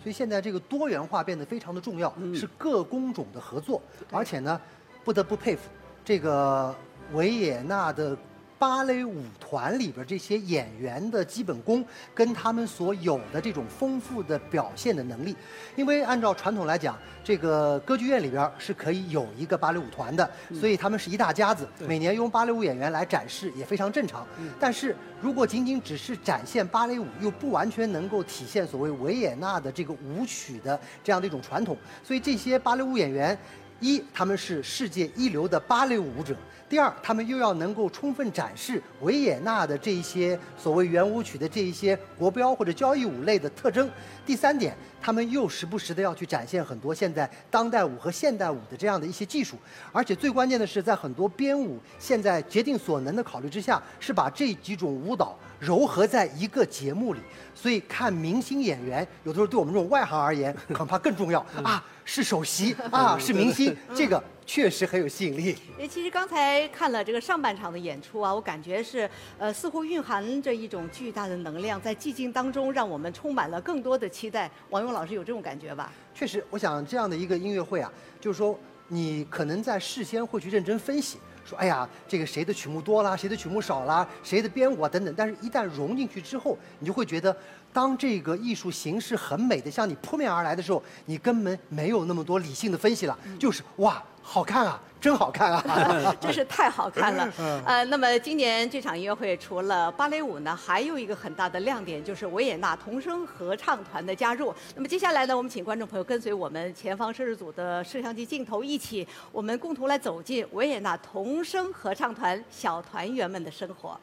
[0.02, 3.80] 所以现在这个多元化变得非常的重要，是各工种的合作，
[4.10, 4.60] 而且呢，
[5.04, 5.70] 不得不佩服
[6.04, 6.76] 这个
[7.12, 8.18] 维也纳的。
[8.64, 11.84] 芭蕾舞团里边这些演员的基本功，
[12.14, 15.36] 跟他们所有的这种丰富的表现的能力，
[15.76, 24.26] 因为按照传统来讲，这个歌剧院里边是可以有一个芭蕾舞团的，所以他们是一大家子，每年用芭蕾舞演员来展示也非常正常。
[24.58, 33.38] 但是如果仅仅只是展现芭蕾舞，又不完全能够体现所谓维也纳的这个舞曲的这样的一种传统，所以这些芭蕾舞演员，
[33.84, 36.34] 一他们是世界一流的芭蕾舞者。
[36.70, 43.88] 第二，他们又要能够充分展示维也纳的这一些所谓圆舞曲的这一些国标或者交谊舞类的特征。
[44.26, 49.58] 第三点，他们又时不时的要去展现很多现在当代舞和现代舞的这样的一些技术。
[49.92, 57.20] 而且最关键的是，在很多编舞现在竭尽所能的考虑之下，是把这几种舞蹈糅合在一个节目里。
[57.54, 64.24] 所以看明星演员，有的时候对我们这种外行而言，恐怕更重要啊，是首席啊，是明星，这个。
[64.46, 65.56] 确实很有吸引力。
[65.78, 74.50] 诶，其实刚才看了这个上半场的演出啊，我感觉是，呃，似乎蕴含着一种巨大的能量，在寂静当中，让我们充满了更多的期待。
[74.70, 75.92] 王勇老师有这种感觉吧？
[76.14, 85.14] 确实，我想这样的一个音乐会啊，就是说，你可能在事先会去认真分析，说，哎呀，这个谁的曲目多啦，谁的曲目少啦，谁的编舞啊等等。
[85.18, 87.36] 但是，一旦融进去之后，你就会觉得。
[87.74, 94.00] 当这个艺术形式很美的向你扑面而来的时候，你根本没有那么多理性的分析了，就是哇，
[94.34, 97.32] 好看啊，真好看啊， 真是太好看了。
[97.68, 104.52] 呃，那么今年这场音乐会除了芭蕾舞呢，还有一个很大的亮点就是维也纳童声合唱团的加入。
[104.74, 113.96] 那么接下来呢，我们请观众朋友跟随我们前方摄制组的摄像机镜头一起，我们共同来走进维也纳童声合唱团小团员们的生活。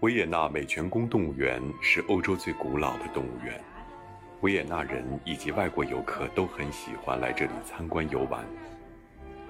[0.00, 3.62] 维也纳美泉宫动物园是欧洲最古老的动物园，
[4.40, 8.44] 维也纳人以及外国游客都很喜欢来这里参观游玩。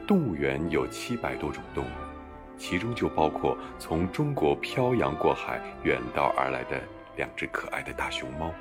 [0.06, 1.88] 动物园有七百多种动物，
[2.58, 6.80] 其中就包括从中国漂洋过海远道而来的
[7.16, 8.52] 两只可爱的大熊猫，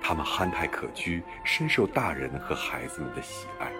[0.00, 3.70] 它们憨态可掬，深受大人和孩子们的喜爱。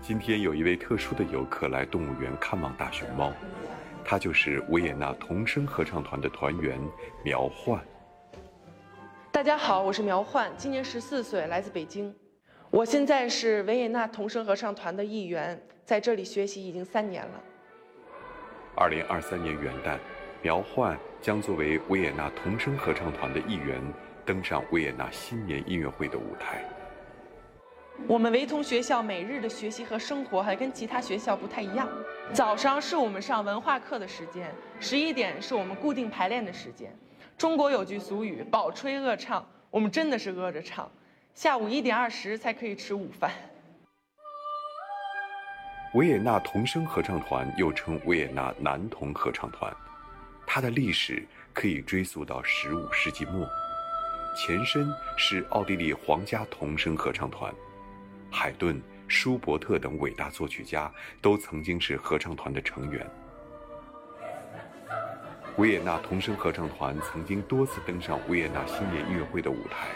[0.00, 3.32] 今天有一位特殊的游客来动物园看望大熊猫。
[4.04, 6.80] 他就是维也纳童声合唱团的团员
[7.22, 7.78] 苗焕。
[9.38, 12.12] 大家好，我是苗焕，今年十四岁，来自北京。
[12.70, 17.40] 我现在是维也纳童声合唱团的一员，在这里学习已经三年了。
[18.74, 19.96] 二零二三年元旦，
[20.42, 23.80] 苗焕将作为维也纳童声合唱团的一员，
[24.26, 26.64] 登上维也纳新年音乐会的舞台。
[28.08, 31.88] 我们维童学校每日的学习和生活还跟其他学校不太一样。
[32.32, 36.92] 早上是我们上文化课的时间，十一点是我们固定排练的时间。
[37.38, 40.90] 中国有句俗语“饱吹饿唱”，我们真的是饿着唱。
[41.36, 43.30] 下午一点二十才可以吃午饭。
[45.94, 49.72] 维也纳童声合唱团又称维也纳男童合唱团，
[50.44, 51.24] 它的历史
[51.54, 53.48] 可以追溯到十五世纪末，
[54.36, 57.54] 前身是奥地利皇家童声合唱团。
[58.32, 63.08] 海顿、舒伯特等伟大作曲家都曾经是合唱团的成员。
[65.58, 69.88] 维也纳童声合唱团曾经多次登上维也纳新年音乐会的舞台，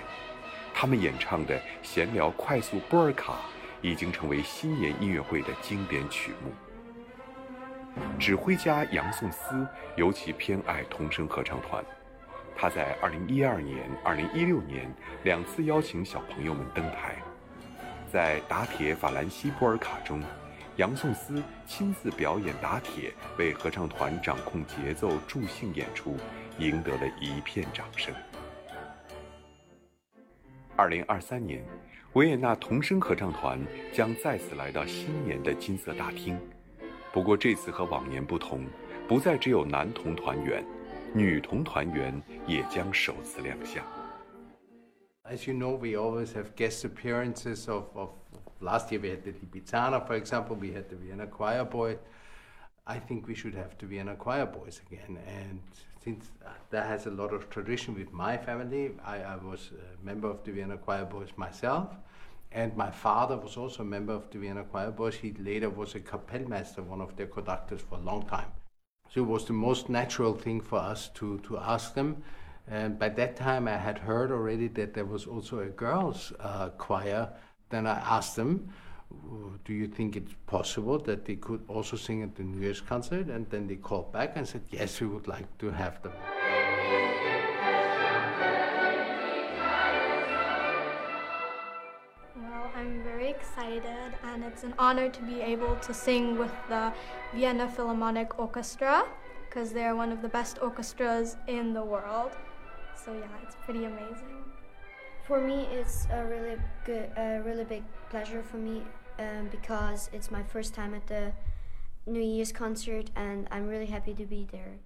[0.74, 3.36] 他们演唱的闲聊快速波尔卡
[3.80, 6.50] 已经成为新年音乐会的经典曲目。
[8.18, 11.84] 指挥家杨颂斯尤其偏爱童声合唱团，
[12.56, 14.92] 他在2012年、2016年
[15.22, 17.14] 两次邀请小朋友们登台。
[18.12, 20.20] 在打铁法兰西波尔卡中，
[20.76, 26.16] 杨颂斯亲自表演打铁，为合唱团掌控节奏、助兴演出，
[26.58, 28.14] 赢得了一片掌声。
[30.74, 31.62] 二零二三年，
[32.14, 33.60] 维也纳童声合唱团
[33.92, 36.40] 将再次来到新年的金色大厅。
[37.12, 38.64] 不过这次和往年不同，
[39.06, 40.64] 不再只有男童团员，
[41.12, 43.84] 女童团员也将首次亮相。
[45.24, 48.08] As you know, we always have guest appearances of, of
[48.62, 51.98] last year we had the Lipizzaner, for example, we had the Vienna Choir Boy.
[52.86, 55.18] I think we should have the Vienna Choir Boys again.
[55.26, 55.60] And
[56.02, 56.30] since
[56.70, 60.42] that has a lot of tradition with my family, I, I was a member of
[60.44, 61.88] the Vienna Choir Boys myself.
[62.50, 65.14] And my father was also a member of the Vienna Choir Boys.
[65.14, 68.52] He later was a Kapellmeister, one of their conductors for a long time.
[69.12, 72.22] So it was the most natural thing for us to, to ask them.
[72.68, 76.70] And by that time, I had heard already that there was also a girls' uh,
[76.70, 77.28] choir.
[77.72, 78.68] Then I asked them,
[79.64, 83.28] do you think it's possible that they could also sing at the New Year's concert?
[83.28, 86.12] And then they called back and said, yes, we would like to have them.
[92.36, 96.92] Well, I'm very excited, and it's an honor to be able to sing with the
[97.34, 99.06] Vienna Philharmonic Orchestra
[99.48, 102.32] because they're one of the best orchestras in the world.
[103.02, 104.51] So, yeah, it's pretty amazing.
[105.24, 108.82] For me, it's a really good, a really big pleasure for me
[109.18, 111.32] um, because it's my first time at the
[112.06, 114.78] New Year's concert, and I'm really happy to be there.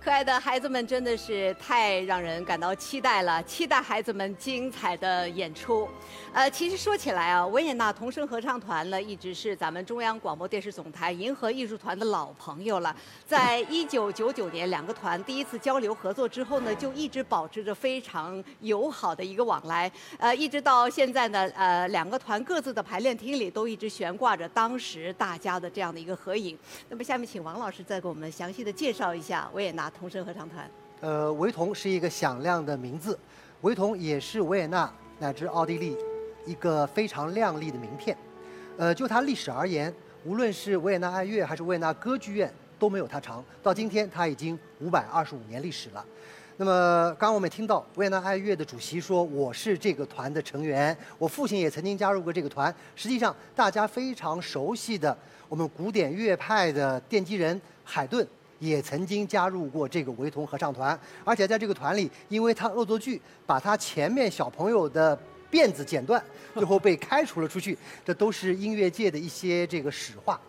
[0.00, 5.88] 可爱的孩子们真的是太让人感到期待了，期待孩子们精彩的演出。
[6.32, 12.94] 呃，其实说起来啊，维也纳童声合唱团呢，一直是咱们中央广播电视总台银河艺术团的老朋友了。
[13.26, 19.90] 在一九九九年，两个团第一次交流合作之后呢，就一直保持着非常友好的一个往来。
[20.16, 26.56] 呃，一直到现在呢，呃，两个团各自的排练厅里都一直悬挂着当时大家的这样的一个合影。
[26.88, 29.88] 那么，下面请王老师再给我们详细的介绍一下维也纳。
[29.98, 30.70] 童声合唱团，
[31.00, 33.18] 呃，维童是一个响亮的名字，
[33.62, 34.88] 维童也是维也纳
[35.18, 35.96] 乃至奥地利
[36.46, 38.16] 一个非常亮丽的名片。
[38.76, 39.92] 呃，就它历史而言，
[40.24, 43.44] 无论是维也纳爱乐还是维也纳歌剧院都没有它长。
[43.60, 46.04] 到今天，它已经五百二十五年历史了。
[46.56, 55.16] 那么，刚刚我们也听到维也纳爱乐的主席说：“我是这个团的成员，我父亲也曾经加入过这个团。”实际上，大家非常熟悉的
[55.48, 58.24] 我们古典乐派的奠基人海顿。
[58.58, 65.16] 也曾经加入过这个维童合唱团，而且在这个团里，因为他恶作剧把他前面小朋友的
[65.50, 66.22] 辫子剪断，
[66.54, 67.78] 最后被开除了出去。
[68.04, 70.40] 这都是音乐界的一些这个史话。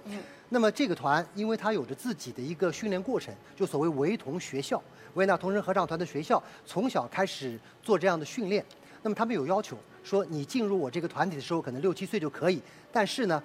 [0.49, 4.81] 那么这个团，因为它有着自己的一个训练过程，就所谓维童学校，
[5.13, 8.65] 维也纳童声合唱团的学校，从小开始做这样的训练。
[9.03, 12.59] 那么他们有要求，说你进入我这个团体的时候，可能六七岁就可以，
[12.91, 13.41] 但是呢，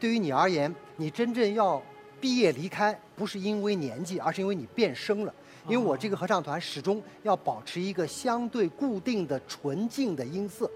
[0.00, 1.82] 对于你而言，你真正要。
[2.20, 5.32] 毕业离开不是因为年纪，而是因为你变声了。
[5.68, 10.70] 因为我这个合唱团始终要保持一个相对固定的纯净的音色，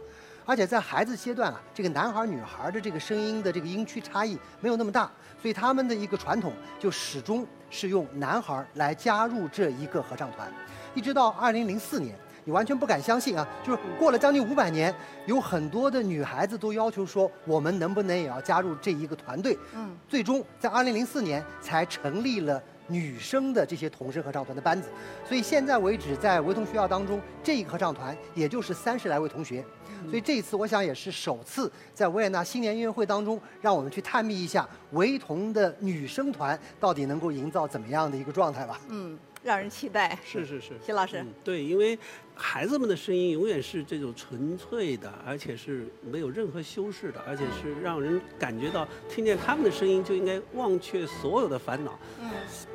[0.45, 5.09] 而且在孩子阶段啊，这个男孩女孩的这个声音的这个音区差异没有那么大，
[5.41, 10.53] 所以他们的一个传统就始终是用男孩来加入这一个合唱团，
[10.93, 12.19] 一直到二零零四年。
[12.45, 13.47] 你完全不敢相信啊！
[13.65, 14.95] 就是过了将近五百年，
[15.27, 19.59] 有很多的女孩子都要求说，我们能不能也要加入这一个团队？
[19.75, 24.89] 嗯，最终在二零零四年才成立了女生的这些童声合唱团的班子。
[25.29, 29.65] 所以现在为止，在维童学校当中，这一个合唱团也就是三十来位同学。
[30.09, 38.81] 所以这一次，我想也是首次在维也纳新年音乐会当中，让我们去探秘一下维童的女生团到底能够营造怎么样的一个状态吧。
[38.89, 39.19] 嗯。
[39.43, 41.99] 让人期待，是是是，徐老师，对，因为
[42.35, 51.99] 孩子们的声音永远是这种纯粹的，而且是没有任何修饰的，而且是让人感觉到听见他们的声音就应该忘却所有的烦恼。
[52.21, 52.31] 嗯。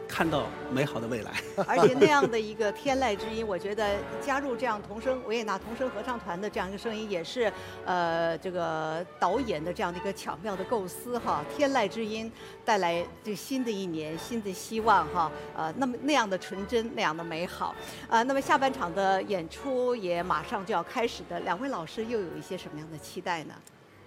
[0.07, 1.31] 看到美好的未来，
[1.67, 7.51] 而且那样的一个天籁之音，我觉得加入这样童声维也纳童声合唱团的这样一个声音，也是
[7.85, 11.43] 呃这个导演的这样的一个巧妙的构思哈。
[11.55, 12.31] 天籁之音
[12.63, 17.75] 带来这新的一年新的希望哈，呃那么那样的纯真那样的美好，
[18.07, 23.53] 呃那么下半场的演出也马上就要开始的，两位老师又有一些什么样的期待呢？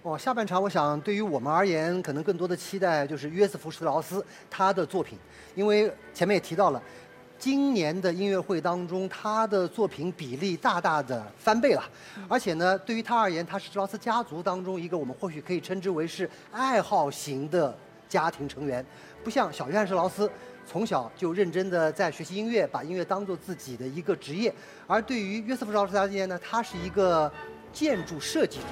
[0.01, 5.19] 哦，下半场我想对于我们而言，可能更多的期待就是约瑟夫·施特劳斯他的作品，
[5.55, 6.81] 因为前面也提到了，
[7.37, 11.83] 今年的音乐会当中他的作品比例大大的翻倍了，
[12.29, 17.77] 而且呢，对于他而言，他是施劳斯家族当中一个我们或许可以称之为是爱好型的
[18.07, 18.83] 家庭成员，
[19.21, 20.31] 不像小约翰·施劳斯
[20.65, 24.53] 从小就认真的在学习音乐，把音乐当做自己的一个职业，
[24.87, 27.29] 而对于约瑟夫·施劳斯而言呢，他是一个
[27.73, 28.63] 建筑设计者。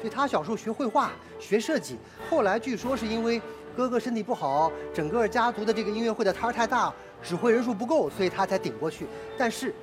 [0.00, 1.96] 所以他小时候学绘画、学设计，
[2.30, 3.40] 后来据说是因为
[3.76, 6.92] 哥哥身体不好，整个家族的这个音乐会的摊儿太大，
[7.22, 9.06] 指挥人数不够，所以他才顶过去。
[9.36, 9.74] 但是，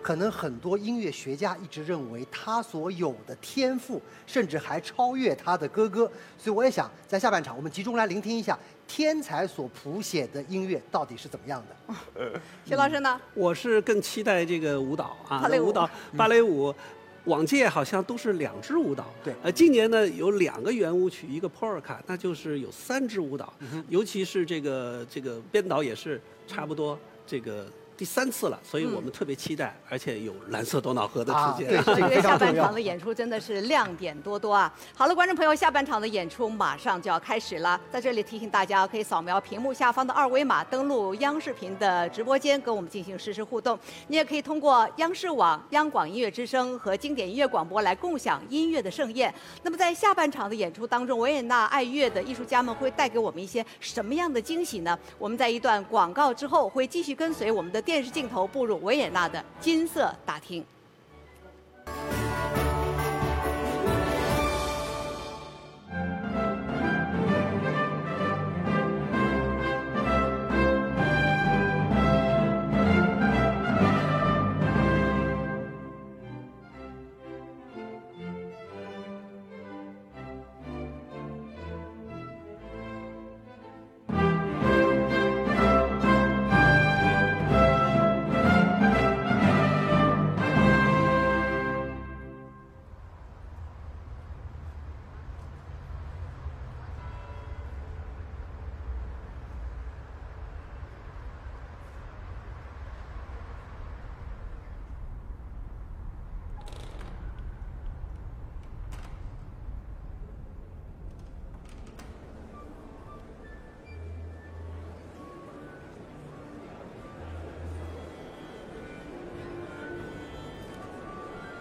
[0.00, 6.10] 可能很多音乐学家一直认为他所有的天赋，甚至还超越他的哥哥。
[6.36, 8.56] 所以我也想在下半场，我们集中来聆听一下
[8.86, 11.94] 天才所谱写的音乐到底是怎么样的。
[12.64, 13.20] 徐老师呢？
[13.34, 16.74] 我是更期待这个舞蹈啊，芭蕾舞舞蹈芭蕾舞。
[17.28, 23.52] 往届好像都是两支舞蹈，对，呃，今年呢有两个圆舞曲，一个普尔卡，那就是有三支舞蹈，
[23.88, 27.70] 尤其是这个这个编导也是差不多这个。
[27.98, 31.68] 第三次了，所以我们特别期待，而且有蓝色多瑙河的出现。
[31.68, 34.72] 对，这个下半场的演出真的是亮点多多啊！
[34.94, 43.76] 好了，观众朋友，下半场的演出马上就要开始了，在这里提醒大家，可以扫描屏幕下方的二维码，登录央视频的直播间，跟我们进行实时互动。
[44.06, 49.34] 你也可以通过央视网、央广音乐之声和经典音乐广播来共享音乐的盛宴。
[49.64, 54.96] 那么在下半场的演出当中，维也纳爱乐的艺术家们会带给我们一些什么样的惊喜呢？
[55.18, 57.82] 我们在一段广告之后，会继续跟随我们的。
[57.88, 60.62] 电视镜头步入维也纳的金色大厅。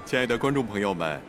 [0.08, 1.22] 亲爱的观众朋友们，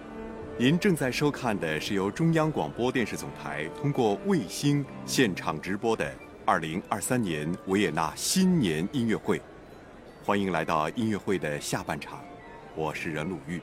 [0.57, 6.09] 您正在收看的是由中央广播电视总台通过卫星现场直播的
[6.47, 9.43] 2023年维也纳新年音乐会。
[10.25, 12.21] 欢迎来到音乐会的下半场，
[12.77, 13.61] 我是任鲁豫。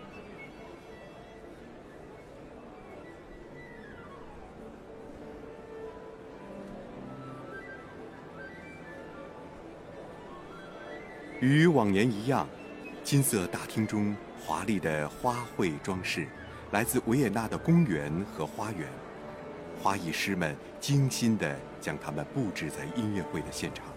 [11.39, 12.45] 与往年一样，
[13.01, 14.13] 金色大厅中。
[14.45, 16.27] 华丽的花卉装饰，
[16.71, 18.87] 来自维也纳的公园和花园。
[19.81, 23.94] 花艺师们精心地将它们布置在音乐会的现场。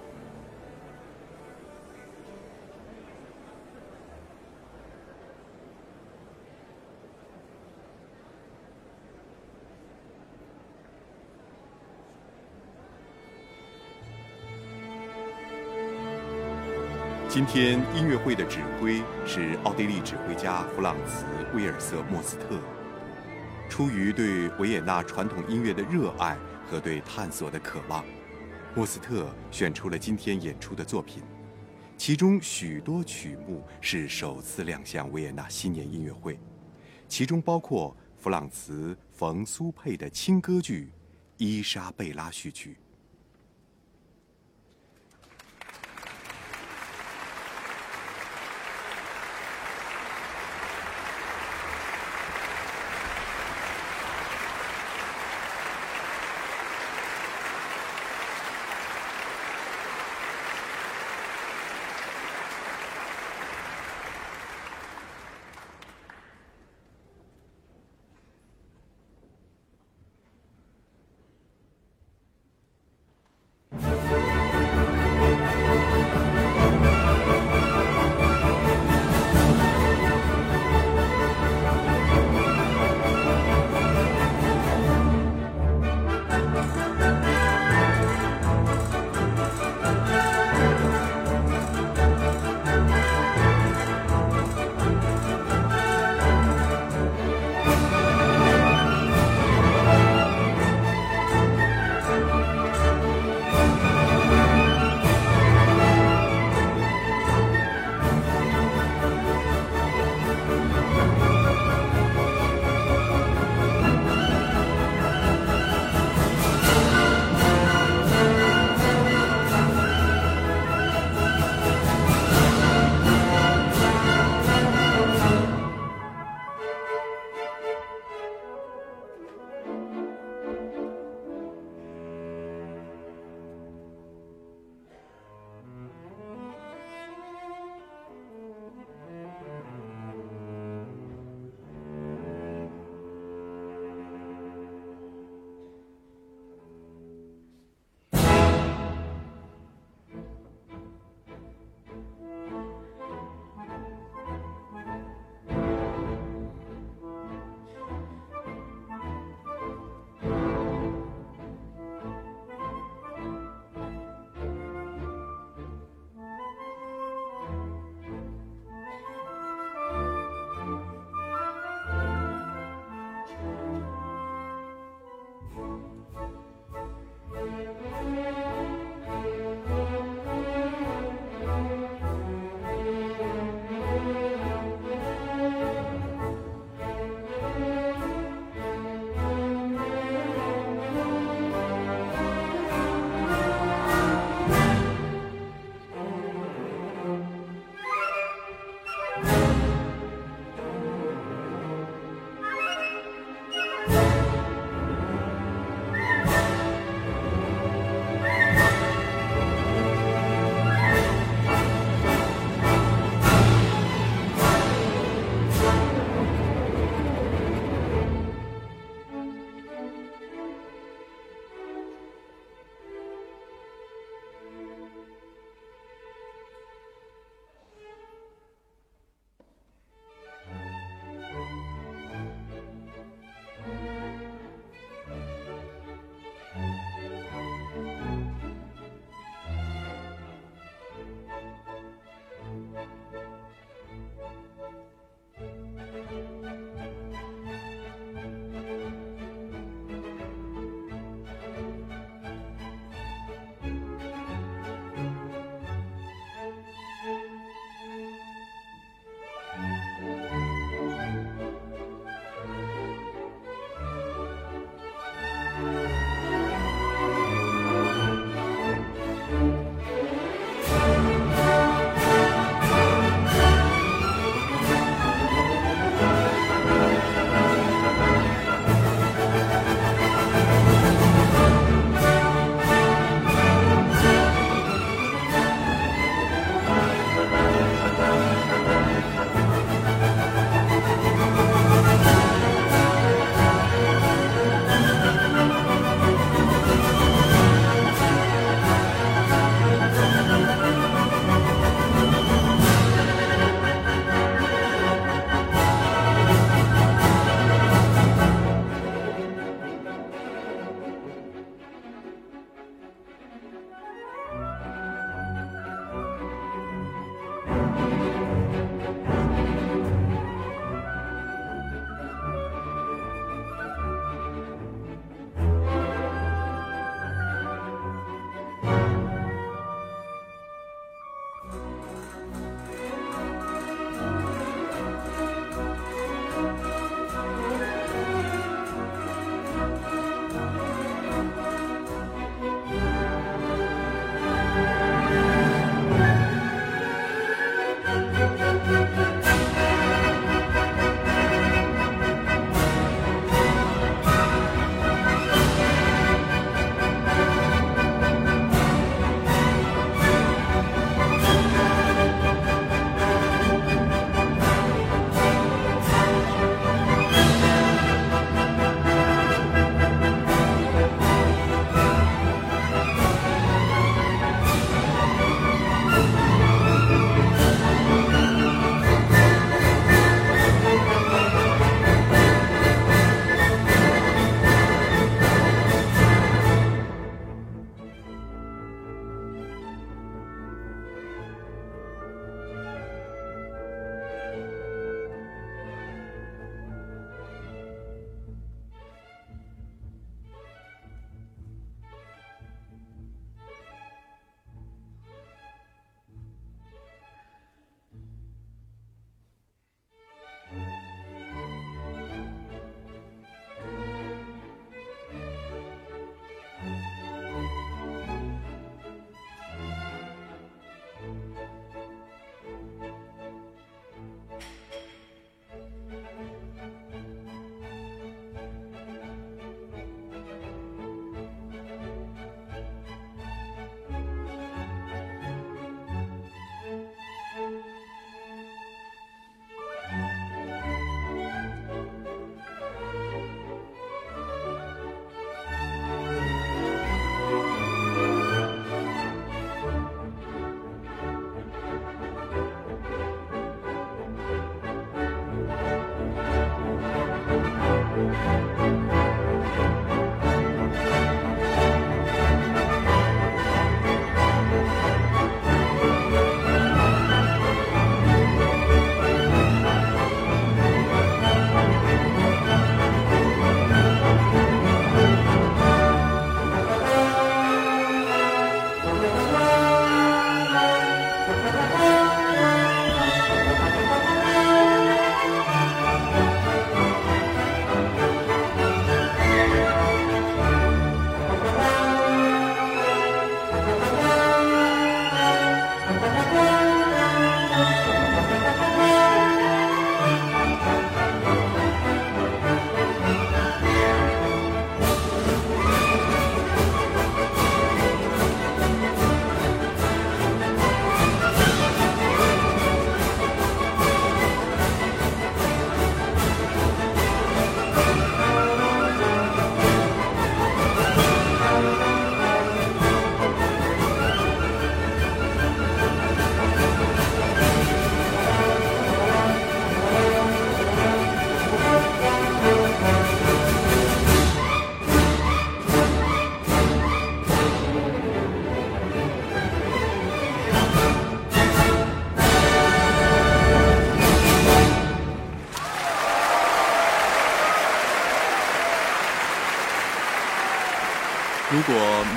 [17.38, 21.24] 今天音乐会的指挥是奥地利指挥家弗朗茨·
[21.56, 22.58] 威尔瑟·莫斯特。
[23.70, 26.36] 出于对维也纳传统音乐的热爱
[26.66, 28.04] 和对探索的渴望，
[28.74, 31.22] 莫斯特选出了今天演出的作品，
[31.96, 36.40] 其中许多曲目是首次亮相维也纳新年音乐会，
[37.06, 40.86] 其中包括弗朗茨·冯·苏佩的轻歌剧
[41.36, 42.76] 《伊莎贝拉序曲》。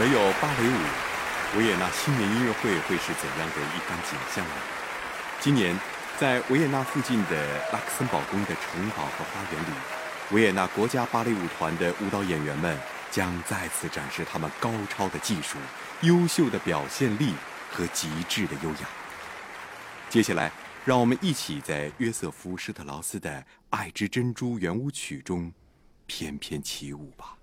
[0.01, 4.53] 没有芭蕾舞，维也纳新年音乐会会是怎样的一番景象呢？
[5.39, 5.79] 今年，
[6.17, 9.73] 在维也纳附近的拉克森堡宫的城堡和花园里，
[10.31, 12.75] 维也纳国家芭蕾舞团的舞蹈演员们
[13.11, 15.59] 将再次展示他们高超的技术、
[16.01, 17.35] 优秀的表现力
[17.69, 18.89] 和极致的优雅。
[20.09, 20.51] 接下来，
[20.83, 23.29] 让我们一起在约瑟夫·施特劳斯的
[23.69, 25.53] 《爱之珍珠》圆舞曲中
[26.07, 27.35] 翩翩起舞吧。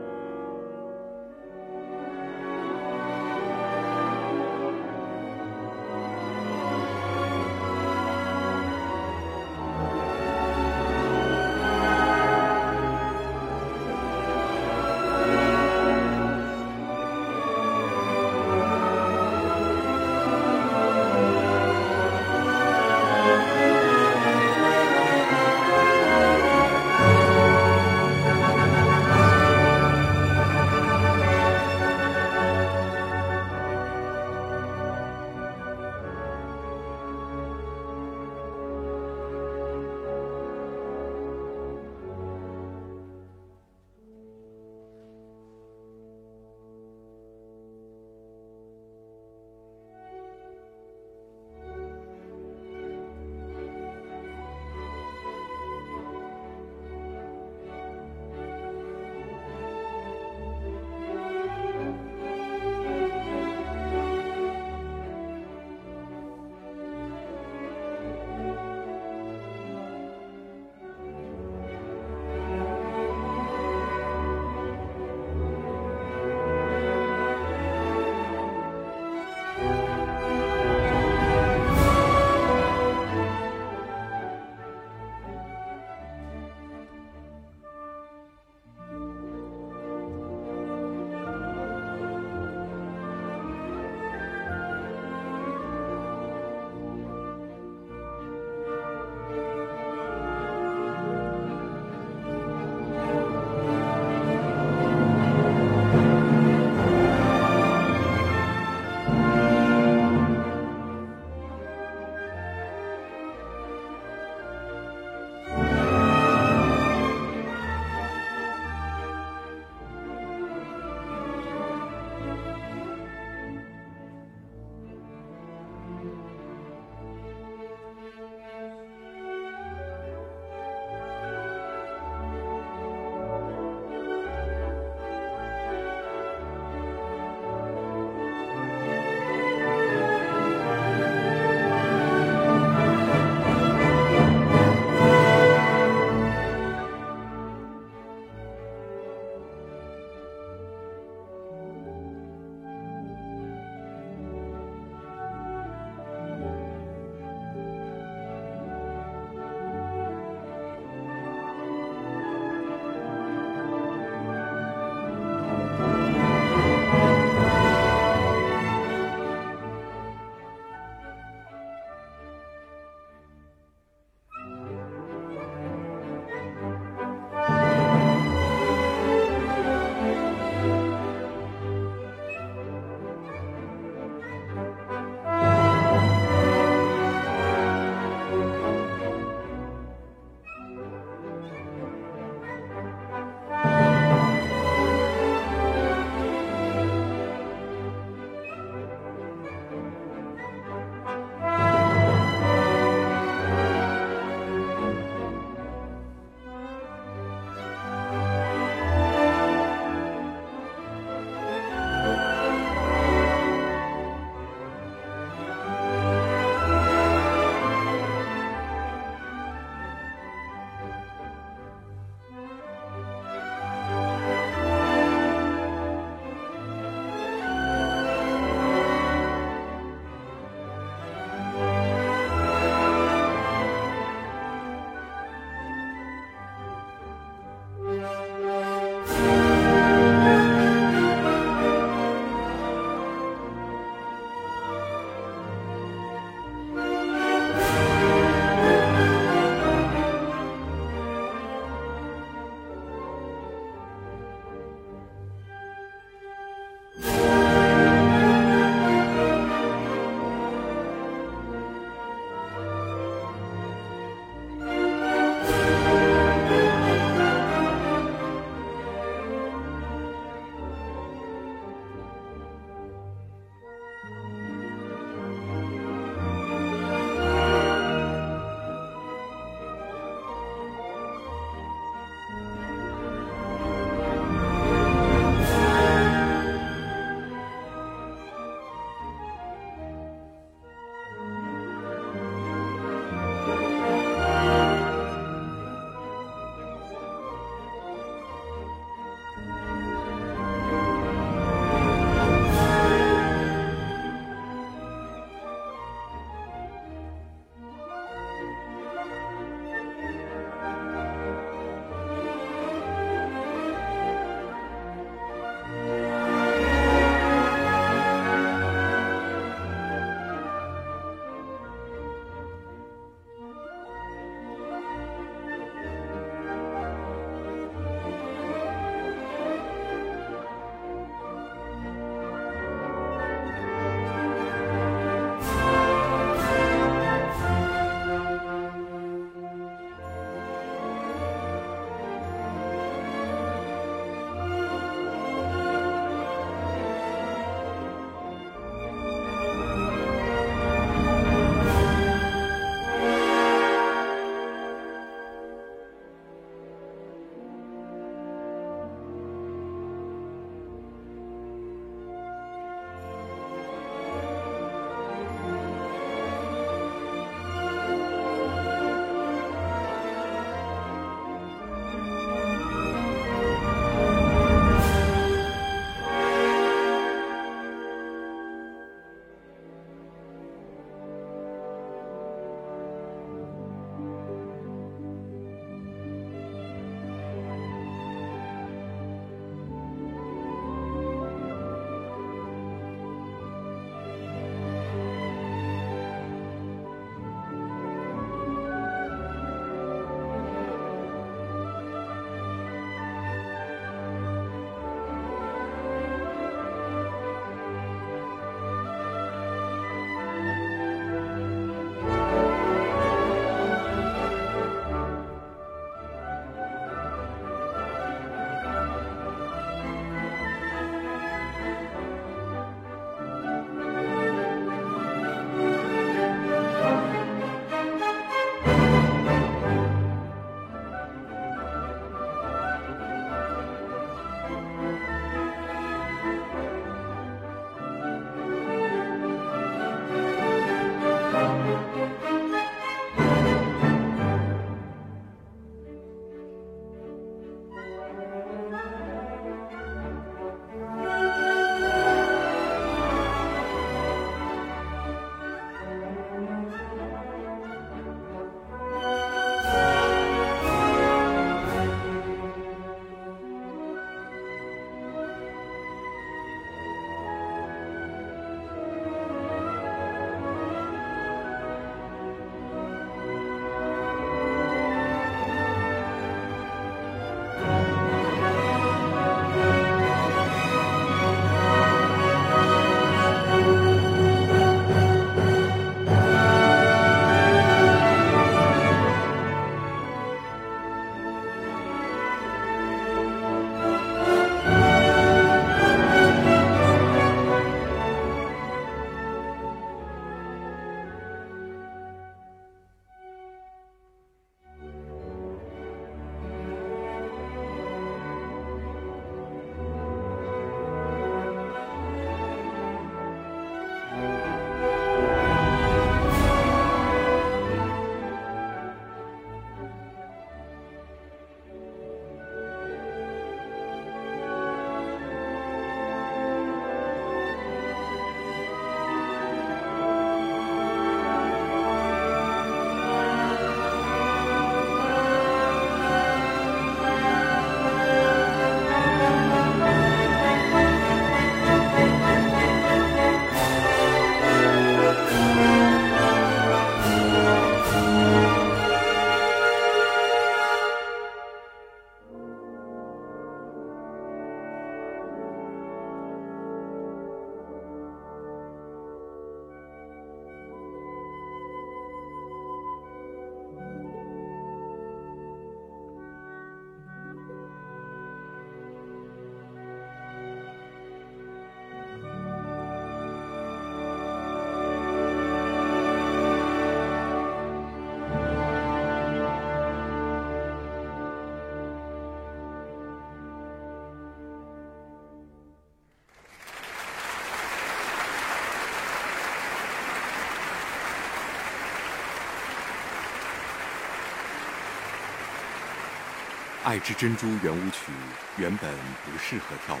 [596.86, 598.12] 爱之珍珠圆舞曲
[598.58, 598.88] 原本
[599.24, 600.00] 不适合跳舞，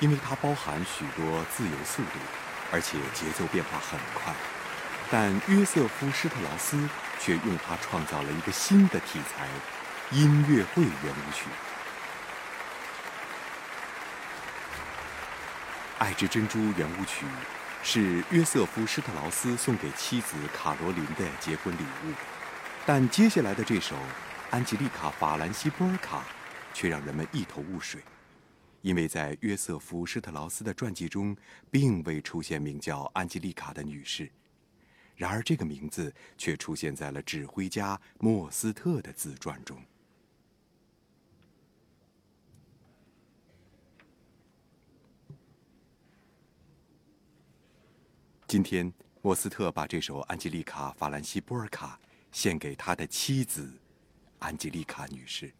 [0.00, 2.18] 因为它包含许多自由速度，
[2.72, 4.32] 而且节奏变化很快。
[5.10, 6.88] 但约瑟夫·施特劳斯
[7.20, 9.46] 却用它创造了一个新的题材——
[10.10, 11.44] 音乐会圆舞曲。
[15.98, 17.26] 《爱之珍珠圆舞曲》
[17.82, 22.14] 是约瑟夫·施特劳斯送给妻子卡罗琳的结婚礼物，
[22.86, 23.96] 但接下来的这首
[24.50, 26.22] 《安吉丽卡·法兰西波尔卡》
[26.72, 28.00] 却让人们一头雾水，
[28.80, 31.36] 因为在约瑟夫·施特劳斯的传记中
[31.70, 34.30] 并未出现名叫安吉丽卡的女士，
[35.16, 39.76] 然而这个名字却出现在了指挥家莫斯特的自传中。
[48.46, 48.90] 今天，
[49.22, 51.98] 莫斯特把这首《安吉丽卡·法兰西波尔卡》
[52.30, 53.68] 献给他的妻子，
[54.46, 55.52] 安吉丽卡女士。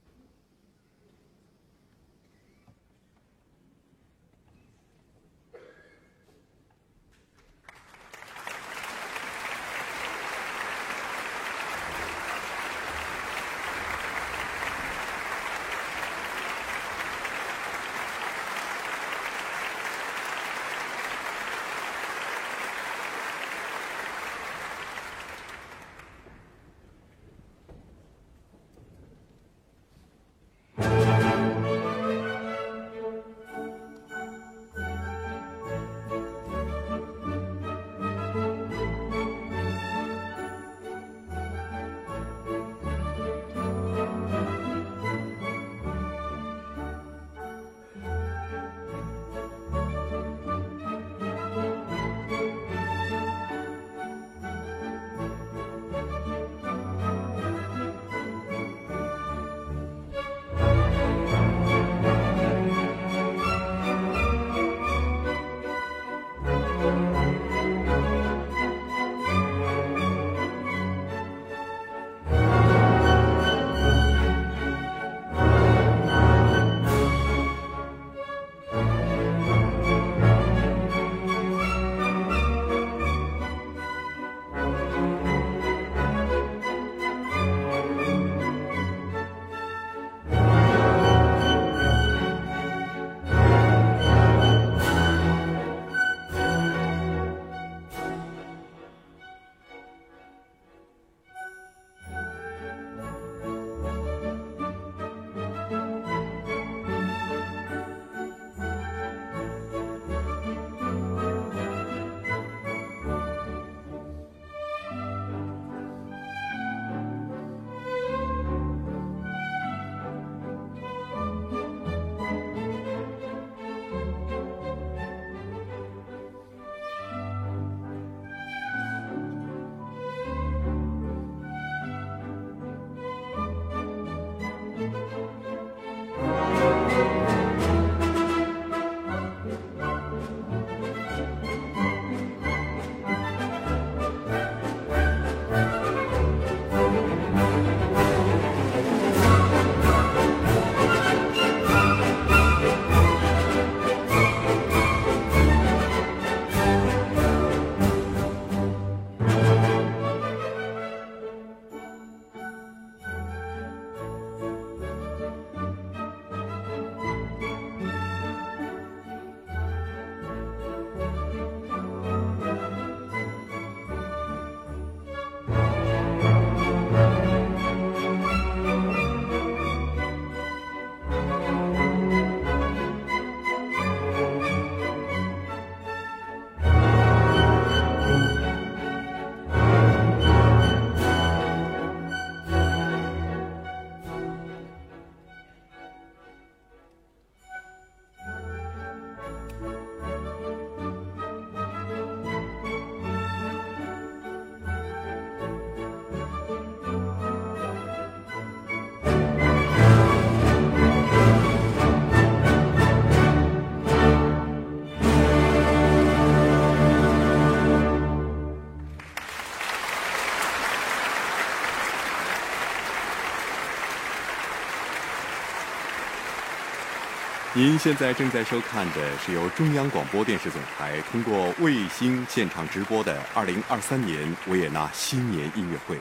[227.56, 235.98] 您现在正在收看的是由中央广播电视总台通过卫星现场直播的2023年维也纳新年音乐会。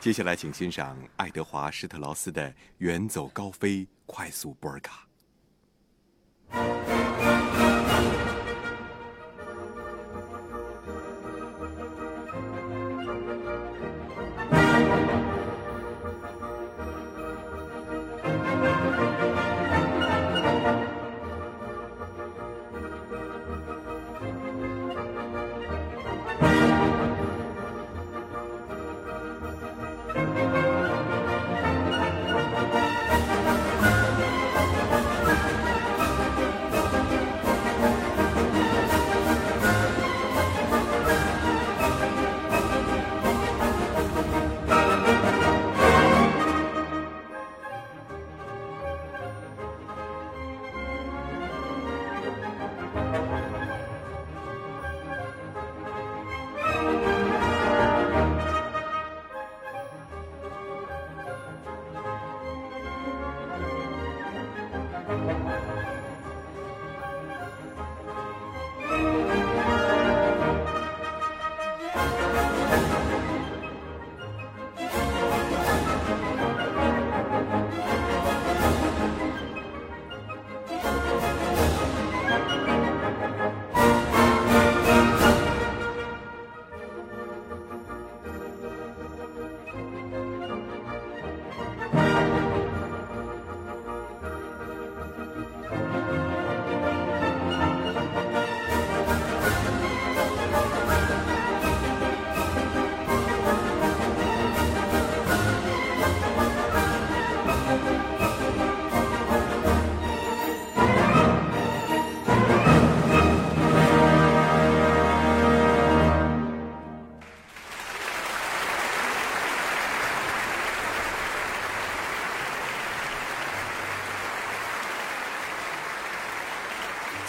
[0.00, 5.06] 接下来，请欣赏爱德华·施特劳斯的《远走高飞快速波尔卡》。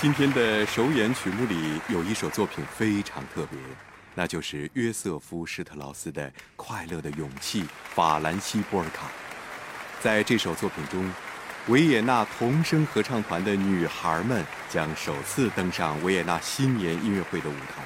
[0.01, 3.59] 今天的首演曲目里有一首作品非常特别，
[4.15, 7.61] 那就是约瑟夫·施特劳斯的《快乐的勇气》
[7.93, 9.11] 法兰西波尔卡。
[10.01, 11.13] 在这首作品中，
[11.67, 17.83] 维也纳童声合唱团的女孩们将首次登上维也纳新年音乐会的舞台。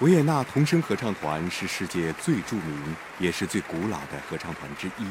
[0.00, 5.04] 维也纳童声合唱团是世界最著名也是最古老的合唱团之一。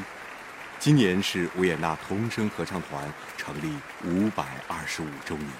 [0.80, 5.50] 今年是维也纳童声合唱团成立五百二十五周年。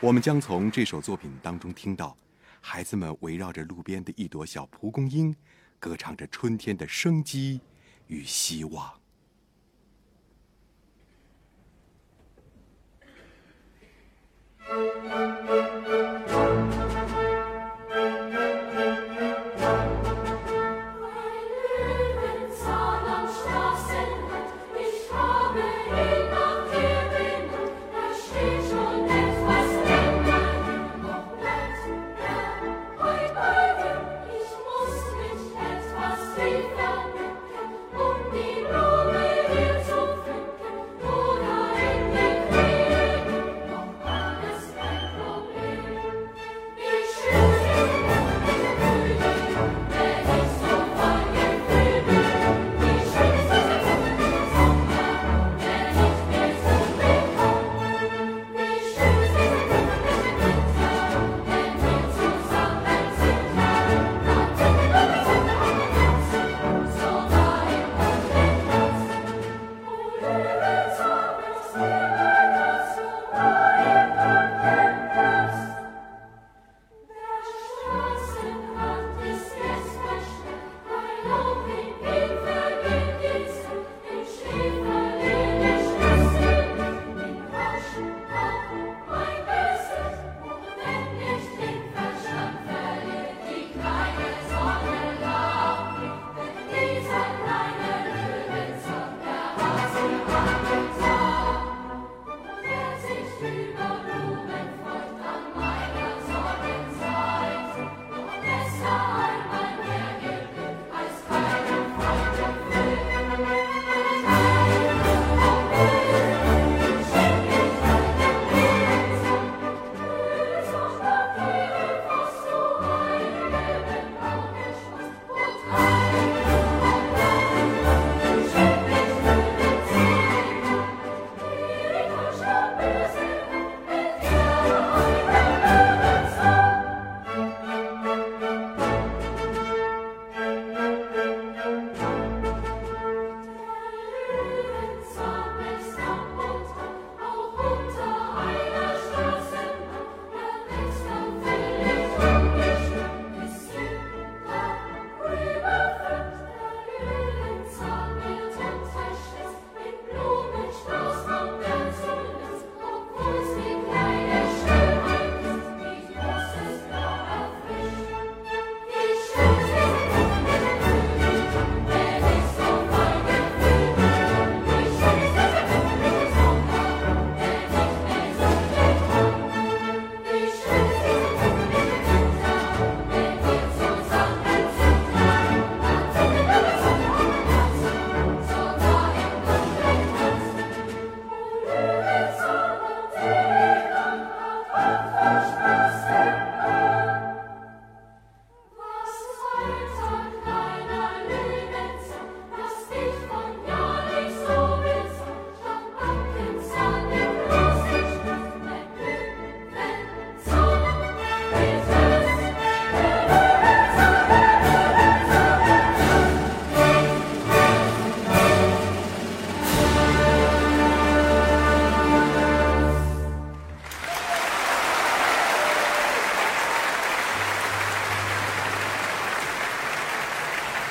[0.00, 2.16] 我们将从这首作品当中听到，
[2.60, 5.34] 孩子们围绕着路边的一朵小蒲公英，
[5.78, 7.60] 歌唱着春天的生机
[8.08, 8.92] 与希望。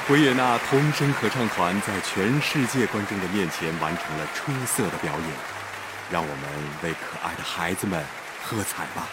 [0.09, 5.29] 维也纳童声合唱团在全世界观众的面前完成了出色的表演，
[6.09, 6.43] 让我们
[6.81, 8.03] 为可爱的孩子们
[8.43, 9.07] 喝彩吧！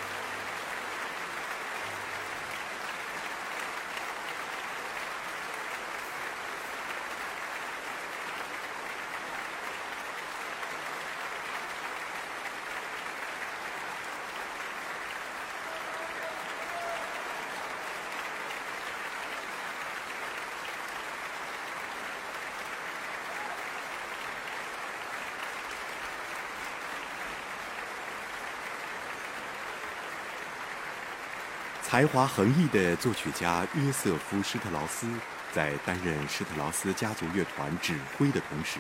[31.96, 35.08] 才华横溢的作曲家约瑟夫·施特劳斯，
[35.50, 38.78] 在担任施特劳斯家族乐团指挥的同时，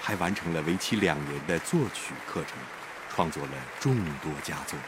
[0.00, 2.56] 还完成了为期两年的作曲课程，
[3.14, 4.78] 创作了众多佳作，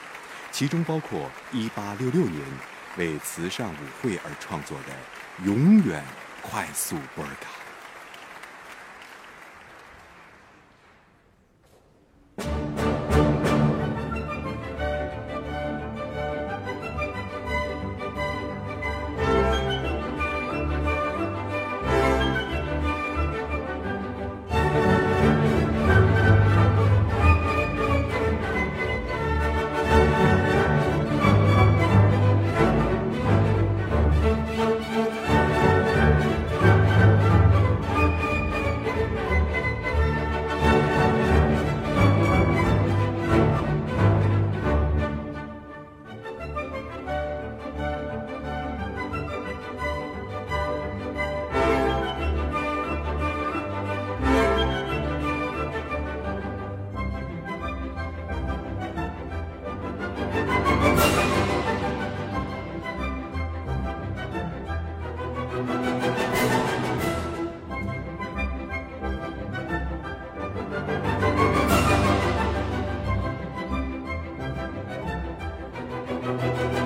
[0.51, 2.43] 其中包括1866年
[2.97, 6.03] 为慈善舞会而创作的《永远
[6.40, 7.51] 快速波尔卡》。
[76.27, 76.85] Música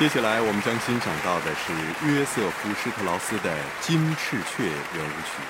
[0.00, 1.74] 接下来我们将欣赏到的是
[2.08, 3.52] 约瑟夫·施特劳斯的
[3.82, 4.64] 《金翅雀》
[4.96, 5.42] 圆舞曲。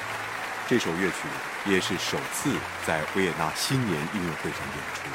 [0.66, 2.50] 这首乐曲也是首次
[2.84, 5.09] 在维也纳新年音乐会上演出。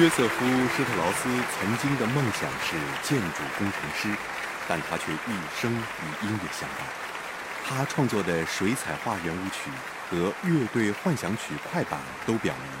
[0.00, 4.08] 约瑟夫·施特劳斯曾经的梦想是建筑工程师，
[4.66, 6.88] 但他却一生与音乐相伴。
[7.62, 9.70] 他创作的《水彩画圆舞曲》
[10.10, 12.72] 和《乐队幻想曲》快板都表明，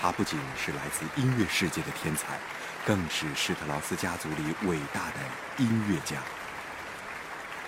[0.00, 2.38] 他不仅是来自音乐世界的天才，
[2.86, 5.16] 更是施特劳斯家族里伟大的
[5.58, 6.22] 音乐家。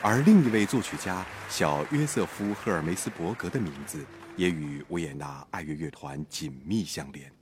[0.01, 4.07] 而另一位作曲家小约瑟夫·赫尔梅斯伯格的名字
[4.37, 7.36] 也与维也纳爱乐乐团紧密相连。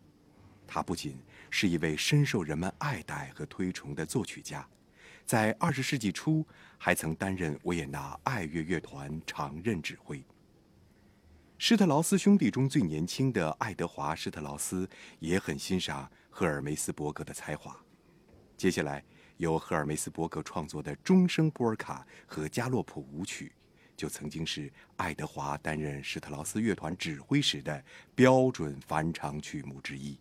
[0.74, 1.16] 他不仅
[1.50, 4.68] 是一位深受人们爱戴和推崇的作曲家，
[5.24, 6.44] 在二十世纪初
[6.76, 10.20] 还曾担任维也纳爱乐乐团常任指挥。
[11.58, 14.90] 施特劳斯兄弟中最年轻的爱德华·施特劳斯
[15.20, 17.80] 也很欣赏赫尔梅斯伯格的才华。
[18.56, 19.04] 接下来。
[19.36, 23.52] 由赫尔梅斯伯格创作的终生波尔卡和加洛普舞曲，
[23.96, 27.84] 就曾经是爱德华担任施特劳斯乐团指挥时的
[28.14, 30.16] 标准返场曲目之一。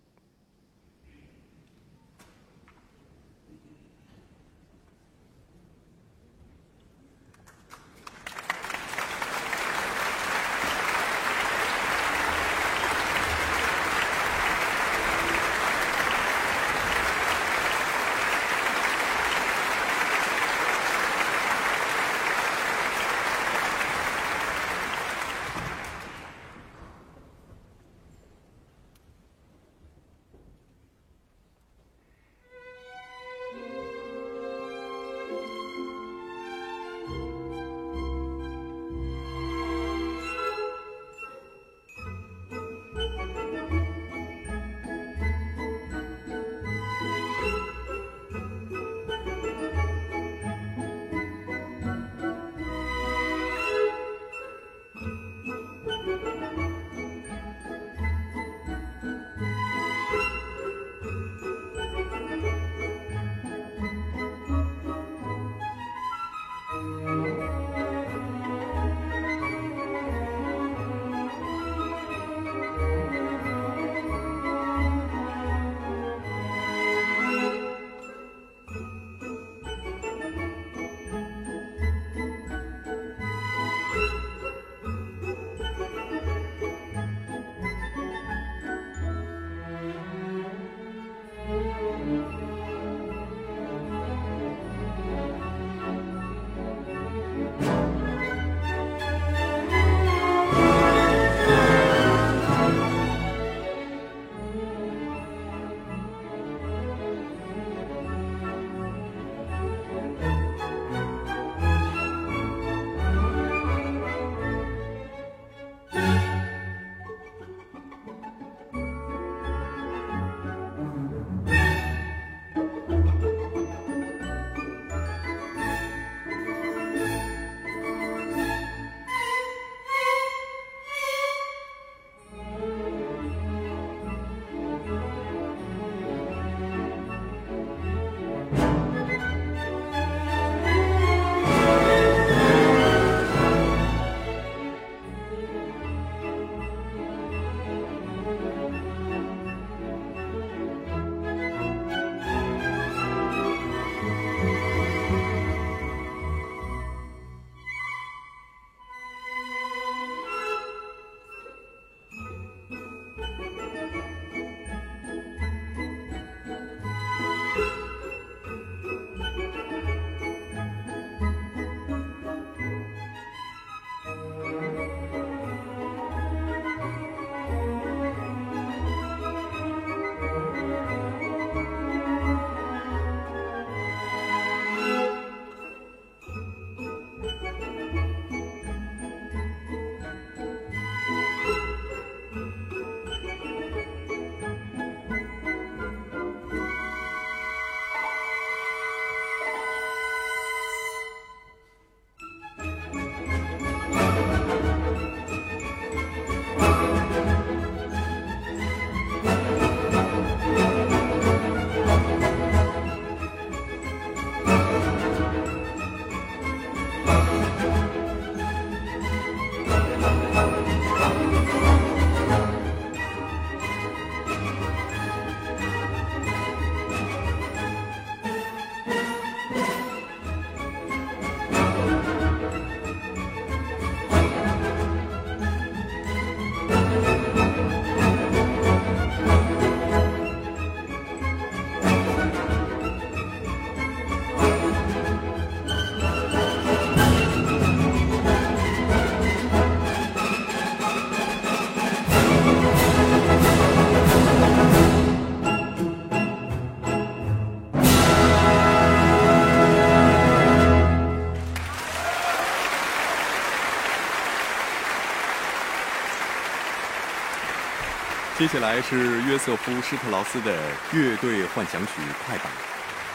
[268.44, 270.54] 接下来是约瑟夫·施特劳斯的
[270.92, 271.94] 乐队幻想曲
[272.28, 272.48] 快板。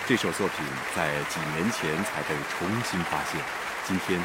[0.07, 0.65] 这首作品
[0.97, 3.39] 在几年前才被重新发现，
[3.87, 4.19] 今天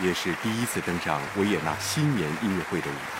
[0.00, 3.17] 也是第一次登上维也纳新年音乐会的舞台。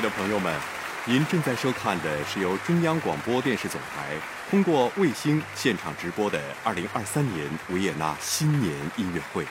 [0.00, 0.58] 爱的朋友们，
[1.04, 4.16] 您正在收看的是由中央广播电视总台
[4.48, 9.44] 通过卫星现场直播的2023年维也纳新年音乐会。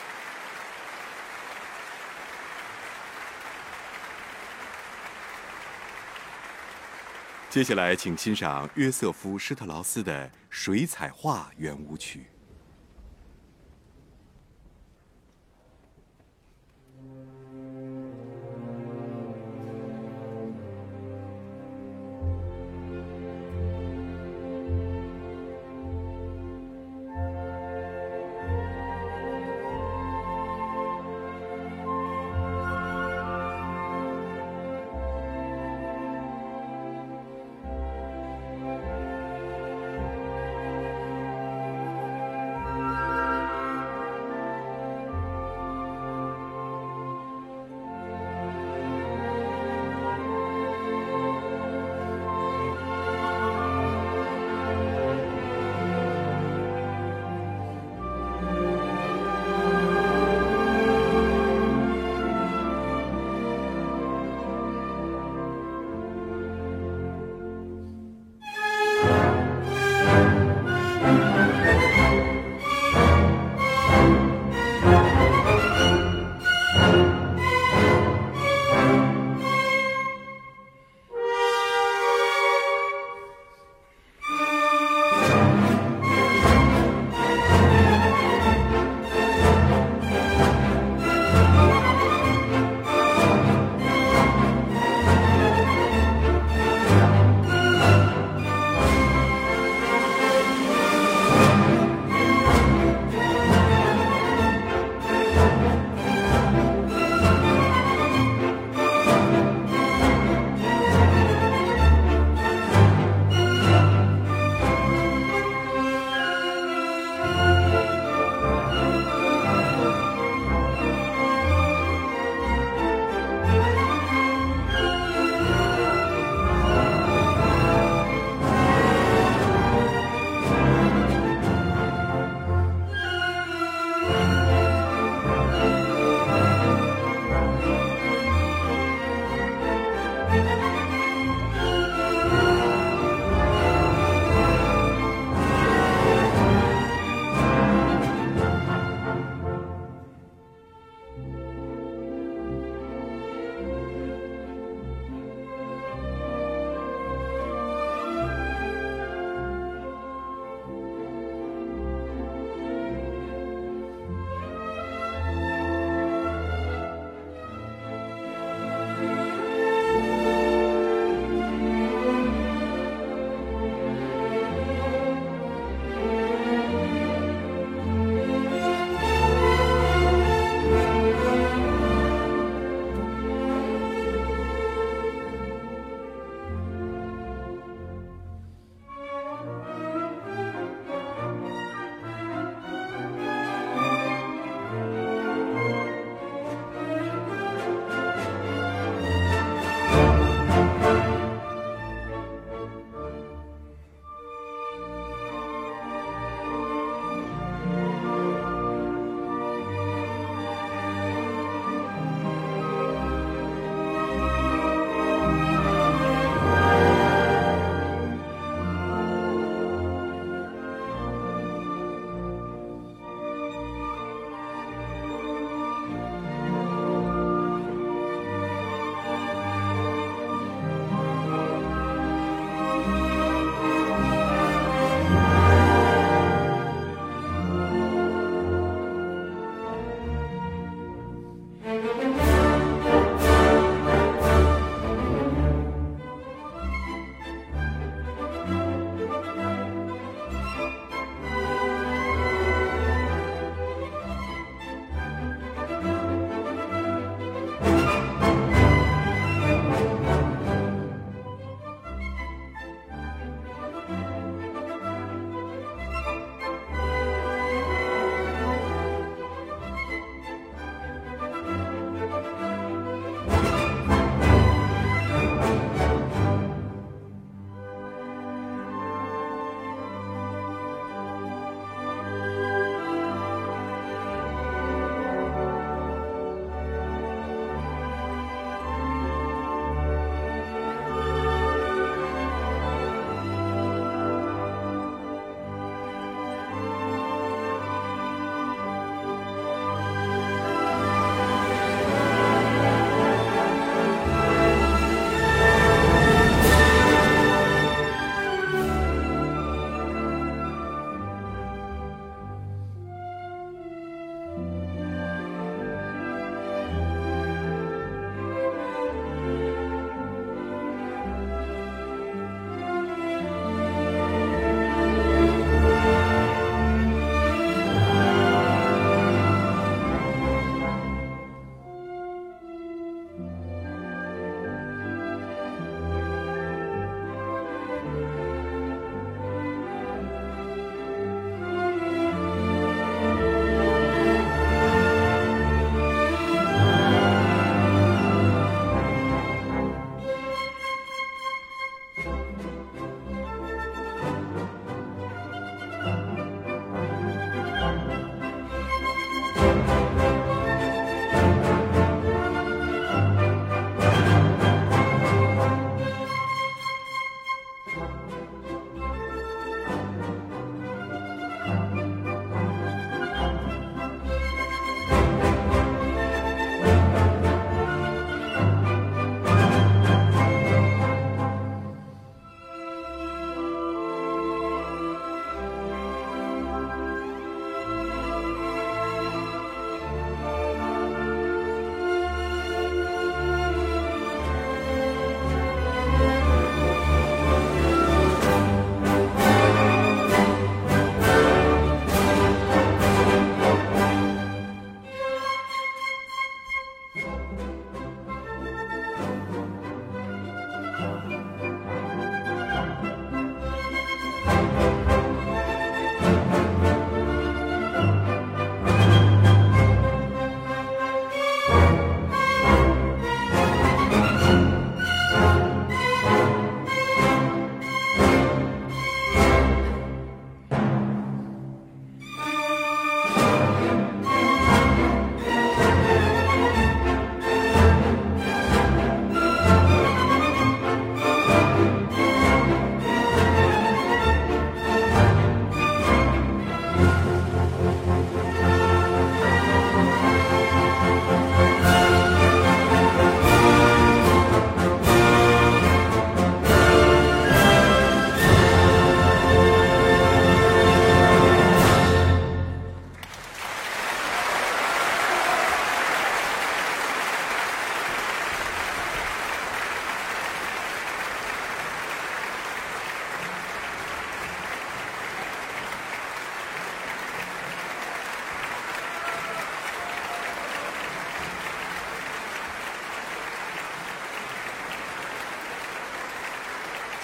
[7.52, 12.26] 接下来，请欣赏约瑟夫·施特劳斯的《水彩画圆舞曲》。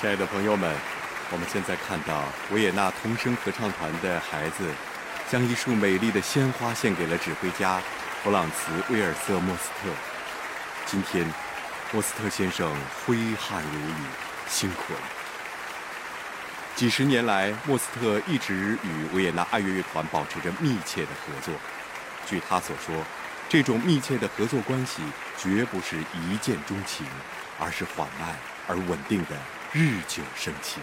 [0.06, 0.72] 亲爱的朋友们，
[1.32, 4.64] 我们现在看到维也纳童声合唱团的孩子，
[5.28, 7.82] 将一束美丽的鲜花献给了指挥家
[8.22, 9.90] 弗朗茨·威尔瑟·莫斯特。
[10.86, 11.26] 今天，
[11.92, 12.72] 莫斯特先生
[13.04, 14.06] 挥汗如雨，
[14.48, 15.00] 辛苦了。
[16.76, 21.52] 几十年来，莫斯特一直与维也纳爱乐乐团保持着密切的合作。
[22.28, 22.96] 据他所说，
[23.50, 25.02] 这种密切的合作关系
[25.36, 27.08] 绝不是一见钟情，
[27.60, 29.36] 而是缓慢而稳定的
[29.78, 30.82] 日久生情。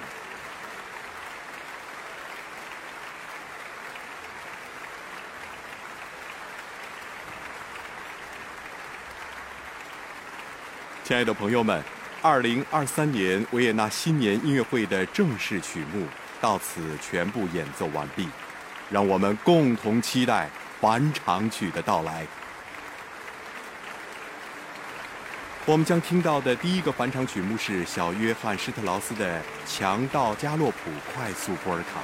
[11.02, 11.82] 亲爱的朋友们，
[12.20, 16.06] 二零二三年维也纳新年音乐会的正式曲目
[16.38, 18.28] 到此全部演奏完毕，
[18.90, 20.50] 让我们共同期待
[20.82, 22.26] 返场曲的到来。
[25.64, 32.00] 我们将听到的第一个返场曲目是小约翰施特劳斯的《强盗加洛普快速波尔卡》。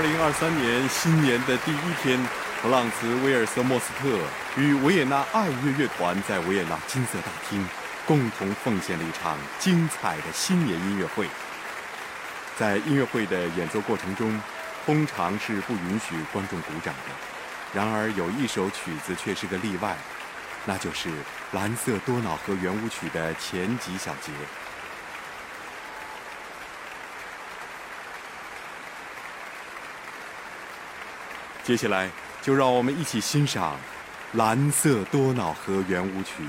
[0.00, 2.18] 二零二三年新年的第一天，
[2.62, 4.08] 弗朗茨·威尔瑟·莫斯特
[4.56, 7.62] 与维也纳爱乐乐团在维也纳金色大厅
[8.06, 11.26] 共同奉献了一场精彩的新年音乐会。
[12.56, 14.40] 在音乐会的演奏过程中，
[14.86, 17.10] 通常是不允许观众鼓掌的。
[17.74, 19.94] 然而有一首曲子却是个例外，
[20.64, 21.10] 那就是
[21.52, 24.32] 《蓝色多瑙河圆舞曲》的前几小节。
[31.70, 32.10] 接下来，
[32.42, 33.74] 就让我们一起欣赏
[34.36, 36.42] 《蓝色多瑙河圆舞曲》。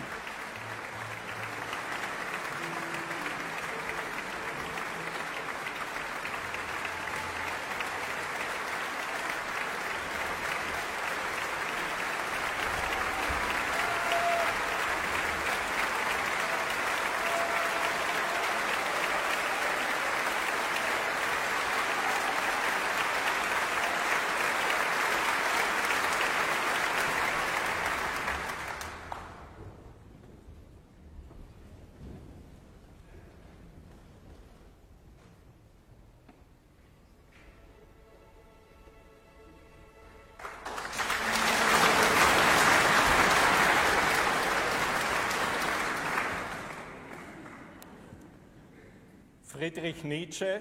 [50.04, 50.60] Nietzsche,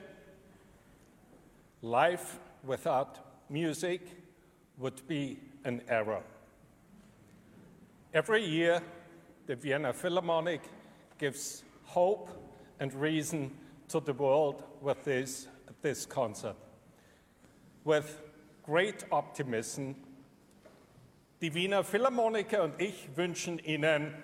[1.82, 4.00] life without music
[4.78, 6.22] would be an error.
[8.12, 8.82] Every year,
[9.46, 10.62] the Vienna Philharmonic
[11.18, 12.30] gives hope
[12.78, 13.50] and reason
[13.88, 15.48] to the world with this,
[15.82, 16.56] this concert.
[17.84, 18.20] With
[18.62, 19.96] great optimism,
[21.40, 24.14] die Wiener Philharmoniker und ich wünschen Ihnen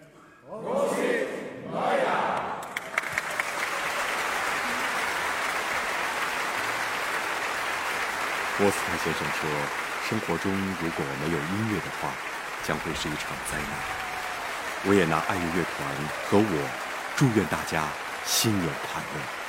[0.51, 1.29] Musik
[1.71, 2.66] Neujahr!
[8.59, 9.47] 波斯特先生说
[10.09, 12.09] ：“生活中如果没有音乐的话，
[12.65, 13.71] 将会是一场灾难。”
[14.89, 15.87] 维也纳爱乐乐团
[16.29, 16.71] 和我
[17.17, 17.85] 祝愿大家
[18.25, 19.46] 新年快乐。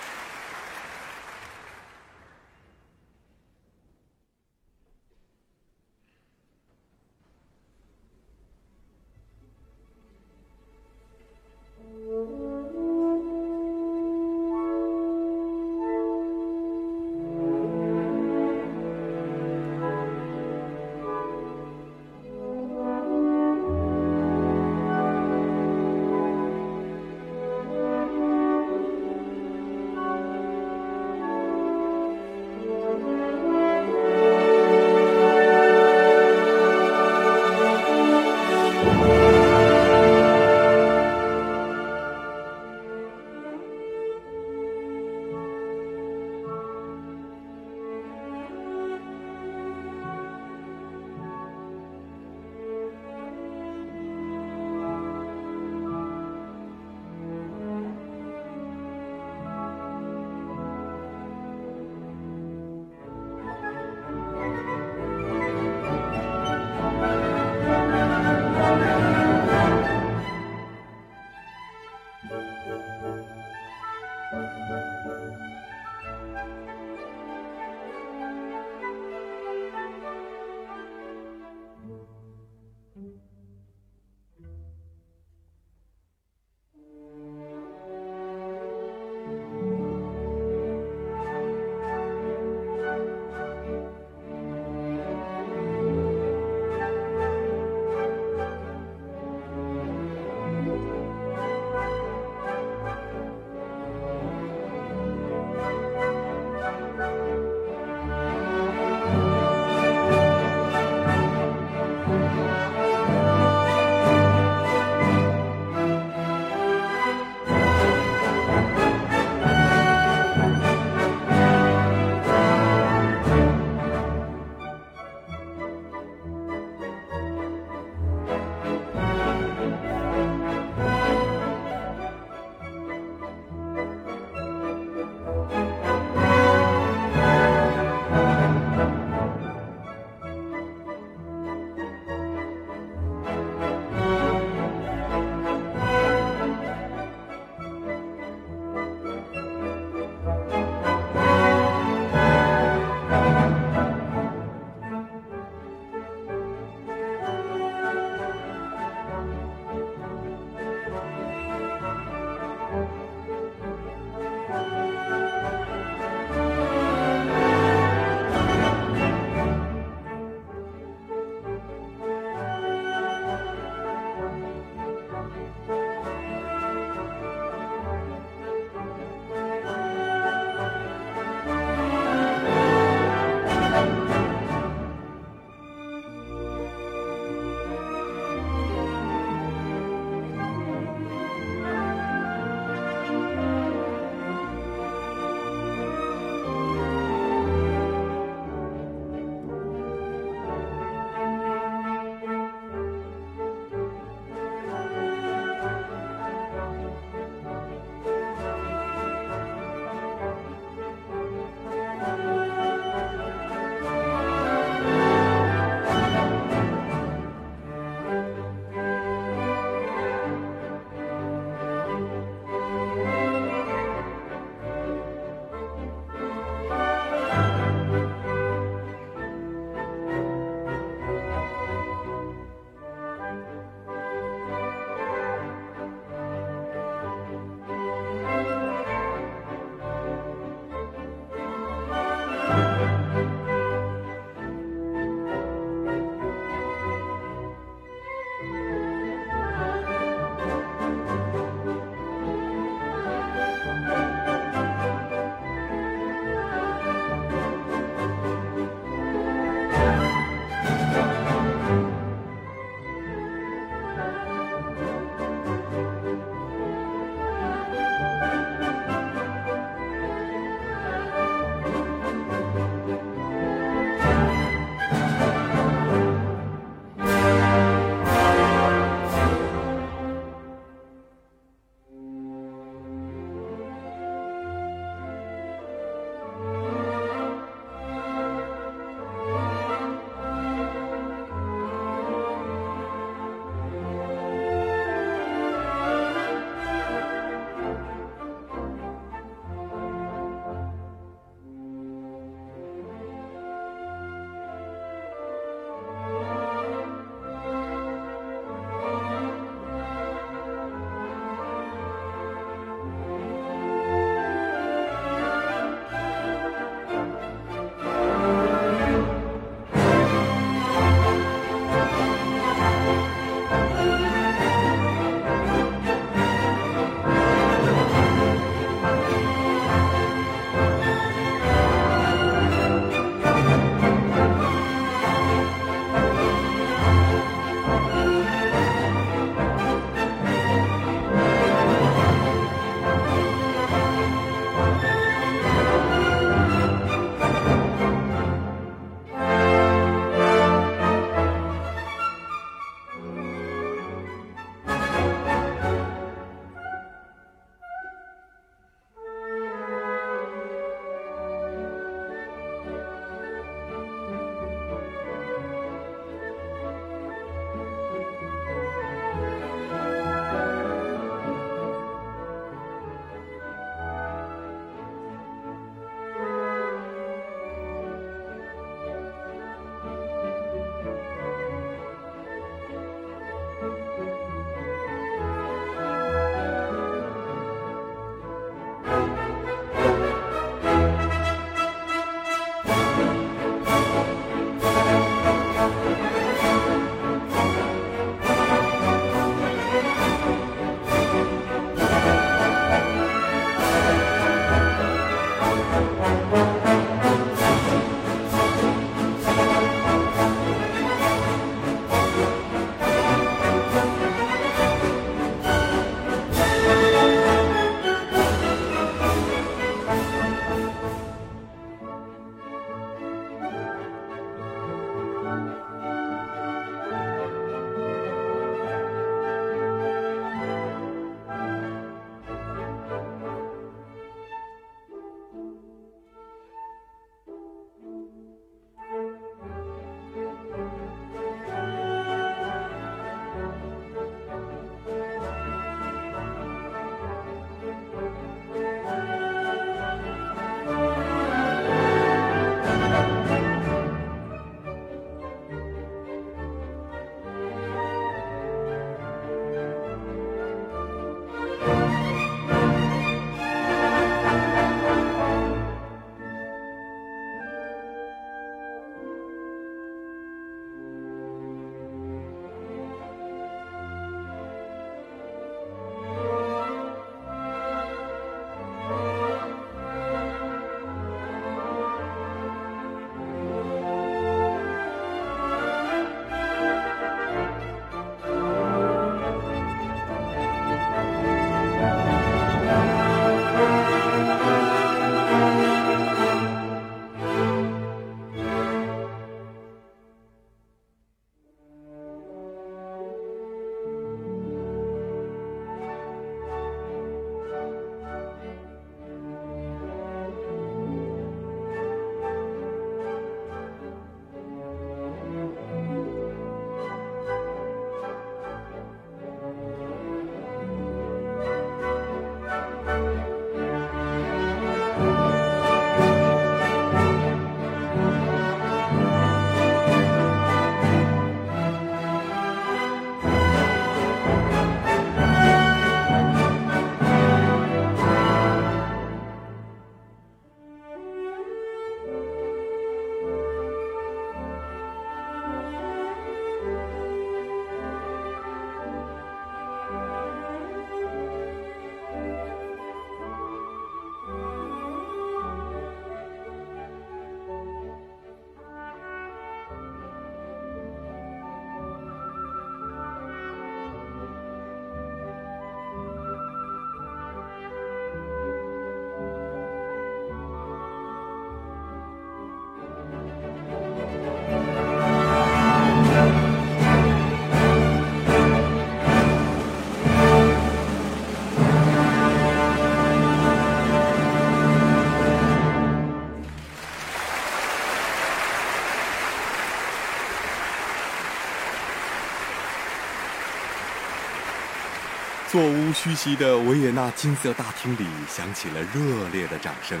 [595.50, 600.00] 座无虚席的维也纳金色大厅里响起了热烈的掌声，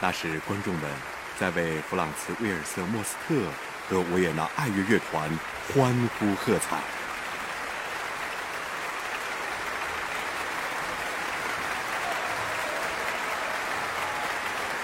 [0.00, 0.84] 那是观众们
[1.38, 3.34] 在为弗朗茨·威尔瑟·莫斯特
[3.90, 5.28] 和维也纳爱乐乐团
[5.68, 6.78] 欢呼喝彩。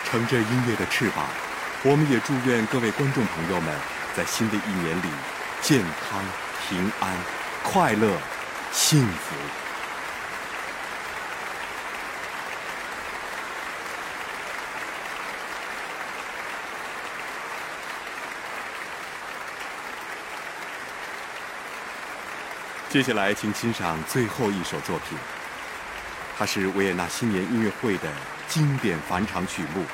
[0.05, 1.25] 乘着音乐的翅膀，
[1.84, 3.75] 我们也祝愿各位观众朋友们
[4.15, 5.08] 在新的一年里
[5.62, 6.23] 健康、
[6.68, 7.16] 平安、
[7.62, 8.12] 快乐、
[8.73, 9.66] 幸福。
[22.97, 25.18] 接下来，请欣赏最后一首作品。
[26.39, 28.08] 它是维也纳新年音乐会的
[28.49, 29.84] 经典返场曲目，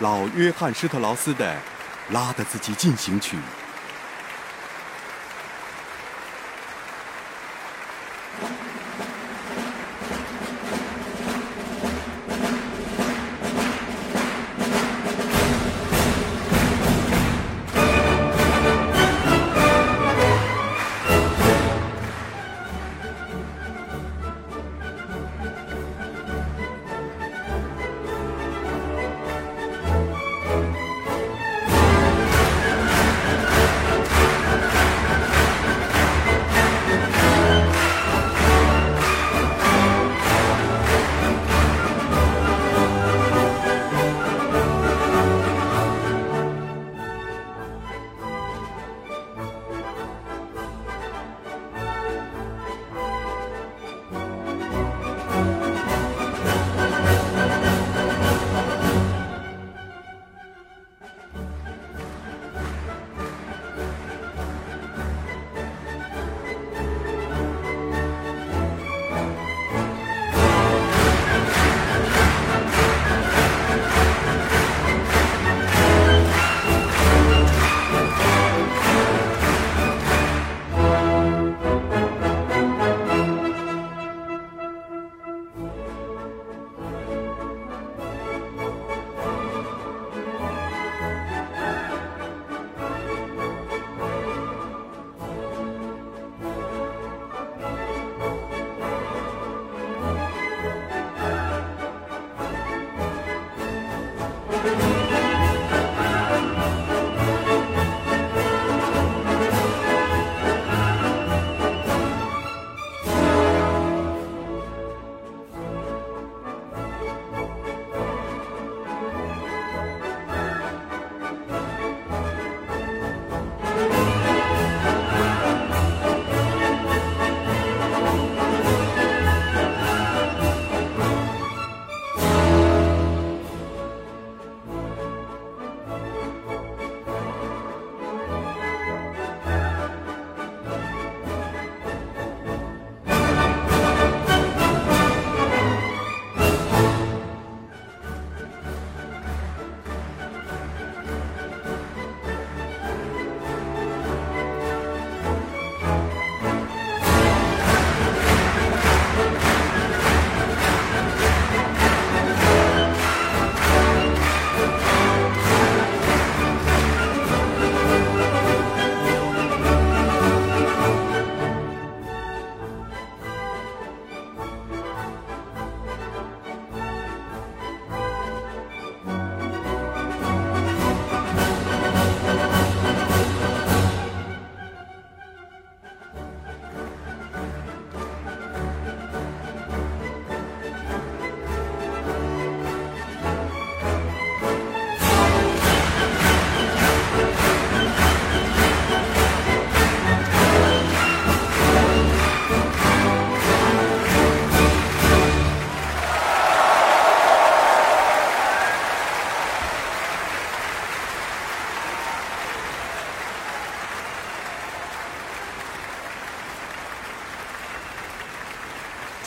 [0.00, 1.54] 老约翰施特劳斯的
[2.12, 3.36] 《拉德兹基进行曲》。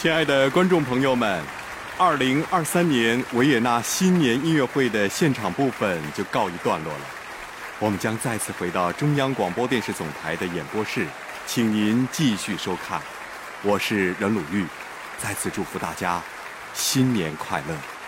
[0.01, 1.43] 亲爱的观众朋友们，
[1.95, 6.99] 二零二三年维也纳新年音乐会的现场部分就告一段落了。
[7.77, 11.05] 我们将再次回到中央广播电视总台的演播室，
[11.45, 12.99] 请您继续收看。
[13.61, 14.65] 我是任鲁豫，
[15.19, 16.19] 再次祝福大家
[16.73, 18.00] 新年快乐。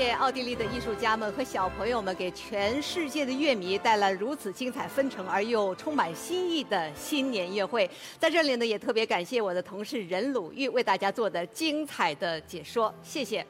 [0.00, 7.88] 谢奥地利的艺术家们和小朋友们，给全世界的乐迷带来如此精彩纷呈而又充满新意的新年音乐会。
[8.18, 13.46] 在这里呢，也特别感谢我的同事任鲁豫为大家做的精彩的解说，谢谢。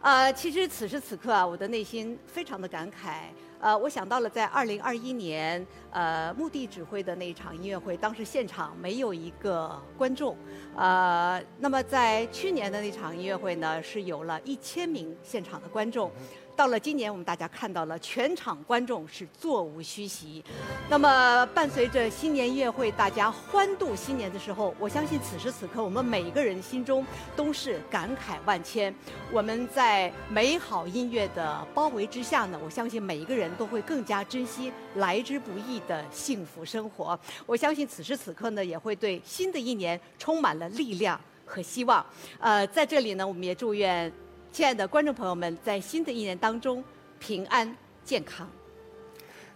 [0.00, 3.26] 呃，其实此时此刻啊，我的内心非常的感慨。
[3.64, 10.36] 呃，我想到了在二零二一年，呃，墓地指挥的那一场音乐会，当时现场没有一个观众。
[10.76, 16.12] 呃，那么在去年的那场音乐会呢，是有了一千名现场的观众。
[16.56, 20.42] 到了今年，我们大家看到了全场观众是座无虚席。
[20.88, 28.94] 那么，伴随着新年音乐会，大家欢度新年的时候，我相信此时此刻，我们每一个人心中都是感慨万千。
[29.32, 37.18] 我们在美好音乐的包围之下呢，我相信每一个人都会更加珍惜来之不易的幸福生活。
[37.46, 42.04] 我相信此时此刻呢，也会对新的一年充满了力量和希望。
[42.38, 44.12] 呃，在这里呢，我们也祝愿。
[44.54, 46.84] 亲爱的观众朋友们，在新的一年当中，
[47.18, 48.48] 平安健康。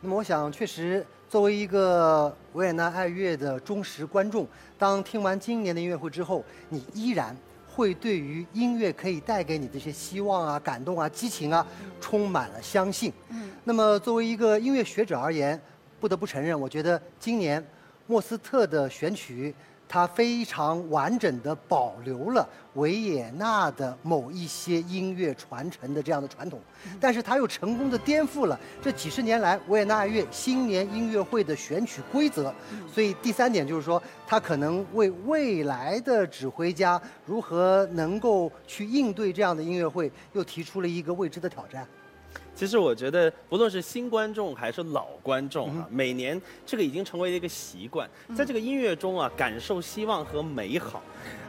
[0.00, 4.44] 那么，我想，确实，作为一个维也纳爱乐的忠实观众，
[4.76, 7.36] 当听完今年的音乐会之后，你依然
[7.70, 11.64] 会对于音乐可以带给你这些希望啊、感动啊、激情啊，
[12.00, 13.12] 充满了相信。
[13.28, 13.52] 嗯。
[13.62, 15.62] 那么，作为一个音乐学者而言，
[16.00, 17.64] 不得不承认，我觉得今年
[18.08, 19.54] 莫斯特的选曲。
[19.88, 26.60] 它非常完整的保留了维也纳的某一些音乐传承的这样的传统，
[27.00, 32.54] 但是它又成功的颠覆了这几十年来维也纳爱乐新年音乐会的选曲规则。
[32.92, 41.86] 所以第三点就是说，它可能为未来的指挥家如何能够去应对这样的音乐会，又提出了一个未知的挑战。
[42.58, 51.00] 其实我觉得，不论是新观众还是老观众啊，每年这个已经成为了一个习惯，在这个音乐中啊，感受希望和美好。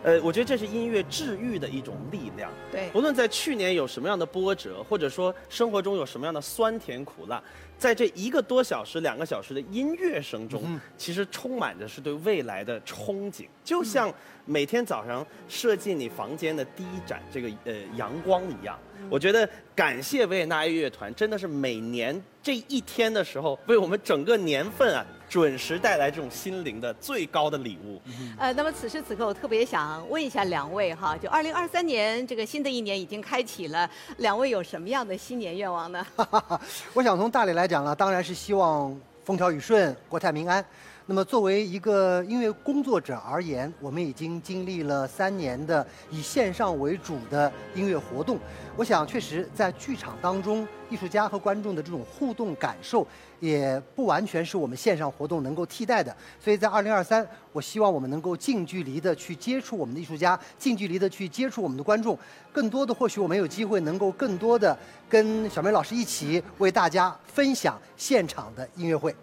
[0.03, 2.51] 呃，我觉得这是音乐治愈的一种力量。
[2.71, 7.41] 对，不论在去年有什么样的波折，或者说生活中有什么样的酸甜苦辣，
[7.75, 14.13] 在这一个多小时、两个小时的音乐声中，其实充满着是对未来的憧憬，就像
[14.45, 18.77] 每天早上射进你房间的第一盏这个呃阳光一样。
[19.09, 25.05] 我觉得感谢维也纳爱乐团，真的是每年这一天的时候，为我们整个年份啊。
[25.29, 28.01] 准时带来这种心灵的最高的礼物。
[28.35, 33.87] 呃，那么此时此刻，我特别想问一下两位哈，就二零二三年这个新的一年已经开启了，
[34.17, 36.03] 两位有什么样的新年愿望呢？
[36.95, 40.65] 我想从大理来讲呢，当然是希望风调雨顺、国泰民安。
[41.09, 48.37] 那么作为一个音乐工作者而言，我们已经经历了三年的以线上为主的音乐活动。
[48.77, 53.07] 我想，确实在剧场当中，艺术家和观众的这种互动感受，
[53.39, 56.15] 也不完全是我们线上活动能够替代的。
[56.39, 62.15] 所以在二零二三，我希望我们能够近距离的去接触我们的艺术家，近距离的去接触我们的观众。
[62.53, 64.77] 更多的，或许我们有机会能够更多的
[65.09, 69.15] 跟小梅老师一起为大家分享现场的音乐会。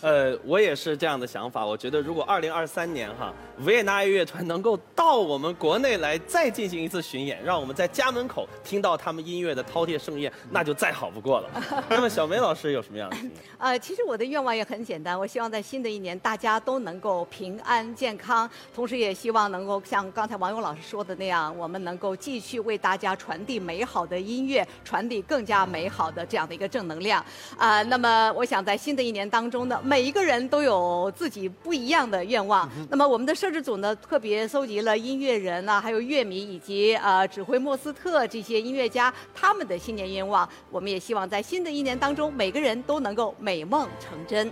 [0.00, 1.64] 呃，我也是这样的想法。
[1.64, 3.32] 我觉得，如果二零二三年哈，
[3.64, 11.50] 维也纳爱乐团能够到我们国内来再进行一次巡演，让我们在家门口听到他们音乐的饕餮盛宴，那就再好不过了。
[11.90, 13.16] 那么，小梅老师有什么样的？
[13.58, 27.24] 呃，其实我的愿望也很简单，我希望在新的一年大家都能够平安健康，同时也希望能够像刚才王勇老师说的那样，我们能够继续为大家传递美好的音乐，传递更加美好的这样的一个正能量。
[27.58, 29.73] 啊，那么我想在新的一年当中呢。
[29.82, 32.70] 每一个人都有自己不一样的愿望。
[32.90, 40.48] 那么我们的摄制组呢，特别搜集了音乐人啊，还有乐迷以及呃指挥莫斯特这些音乐家他们的新年愿望。
[40.70, 44.50] 我们也希望在新的一年当中，每个人都能够美梦成真。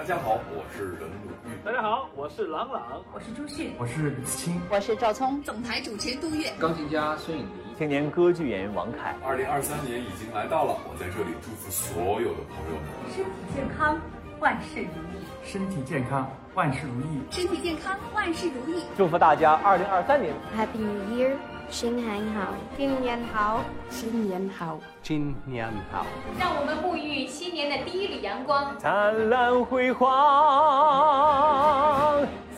[0.00, 1.52] 大家好，我是任鲁豫。
[1.62, 3.02] 大家好，我是朗朗。
[3.12, 3.74] 我是朱迅。
[3.78, 4.58] 我是李思清。
[4.70, 5.42] 我是赵聪。
[5.42, 6.50] 总台主持人杜月。
[6.58, 7.76] 钢琴家孙颖迪。
[7.76, 9.14] 青年歌剧演员王凯。
[9.22, 14.00] 二零二三年已经来到了，我在这里祝福所有的朋友们身体健康，
[14.38, 15.22] 万事如意。
[15.44, 17.20] 身体健康，万事如意。
[17.30, 18.82] 身体健康，万事如意。
[18.96, 21.36] 祝福大家二零二三年 Happy New Year。
[21.70, 26.04] 新年好，新年好，新年好，新年好！
[26.38, 30.08] 让我们沐浴新年的第一缕阳光，灿烂辉煌，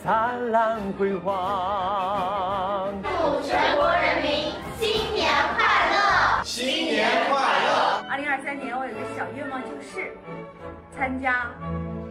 [0.03, 2.91] 灿烂辉煌！
[3.03, 3.07] 祝
[3.47, 8.03] 全国人民新年快乐，新年快乐！
[8.09, 10.17] 二零二三年，我有个小愿望，就是
[10.97, 11.51] 参加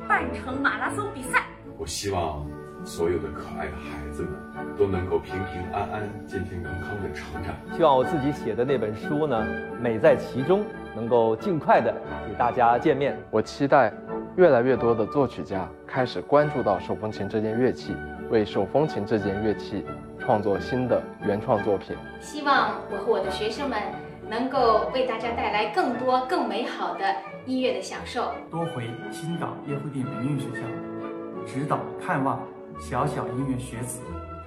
[0.09, 1.43] 半程马拉松比赛。
[1.77, 2.47] 我希望。
[2.85, 4.33] 所有的可爱的孩子们
[4.77, 7.55] 都能够平平安安、健健康康的成长。
[7.77, 9.45] 希望我自己写的那本书呢，
[9.81, 11.95] 美在其中，能够尽快的
[12.31, 13.17] 与大家见面。
[13.31, 13.93] 我期待
[14.37, 17.95] 越来越多的作曲家开始关注到手风琴这件乐器。
[18.31, 19.85] 为手风琴这件乐器
[20.19, 21.95] 创作新的原创作品。
[22.19, 23.79] 希望我和我的学生们
[24.27, 27.05] 能够为大家带来更多更美好的
[27.45, 28.33] 音乐的享受。
[28.51, 30.67] 多回青岛叶惠定美音乐学校
[31.45, 32.41] 指导看望
[32.83, 34.01] 小小音乐学子，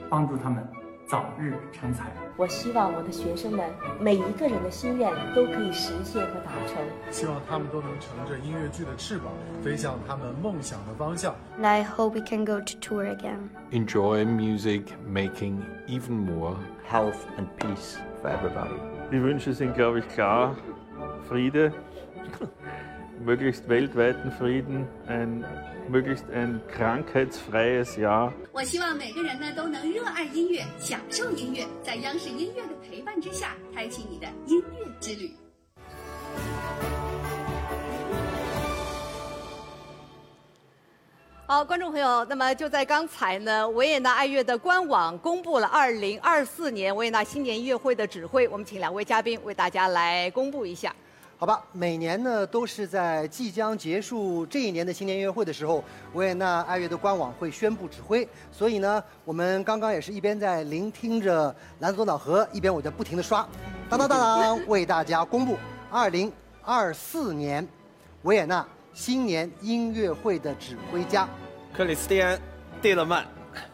[0.09, 0.67] 帮助他们
[1.07, 2.11] 早日成才。
[2.35, 3.65] 我希望我的学生们
[3.97, 6.83] 每一个人的心愿都可以实现和达成。
[7.09, 9.31] 希望他们都能乘着音乐剧的翅膀，
[9.63, 11.33] 飞向他们梦想的方向。
[11.57, 13.49] And I hope we can go to tour again.
[13.71, 16.57] Enjoy music making even more.
[16.91, 18.75] Health and peace for everybody.
[19.11, 20.55] Die Wünsche sind, glaube ich, klar.
[21.29, 21.71] Friede,
[23.23, 25.45] möglichst weltweiten Frieden, ein
[25.89, 28.31] möglichst ein krankheitsfreies Jahr.
[28.51, 35.31] 我希望每个人呢都能热爱音乐，享受音乐，在央视音乐的陪伴之下，开启你的音乐之旅。
[41.47, 50.95] 好，观众朋友，那么就在刚才呢，维也纳爱乐的官网公布了2024年维也纳新年音乐会的指挥，我们请两位嘉宾为大家来公布一下。
[51.37, 55.83] 好吧，每年呢都是在即将结束这一年的新年音乐会的时候，
[56.13, 58.27] 维也纳爱乐的官网会宣布指挥。
[58.53, 63.45] 所以呢，我们刚刚也是一边在聆听着蓝色多瑙河，一边我在不停的刷，
[63.89, 65.57] 当当当当，为大家公布
[65.91, 66.31] 二零
[66.63, 67.67] 二四年
[68.21, 71.27] 维也纳新年音乐会的指挥家。
[71.73, 72.37] 克里斯蒂安·
[72.81, 73.25] 蒂勒曼，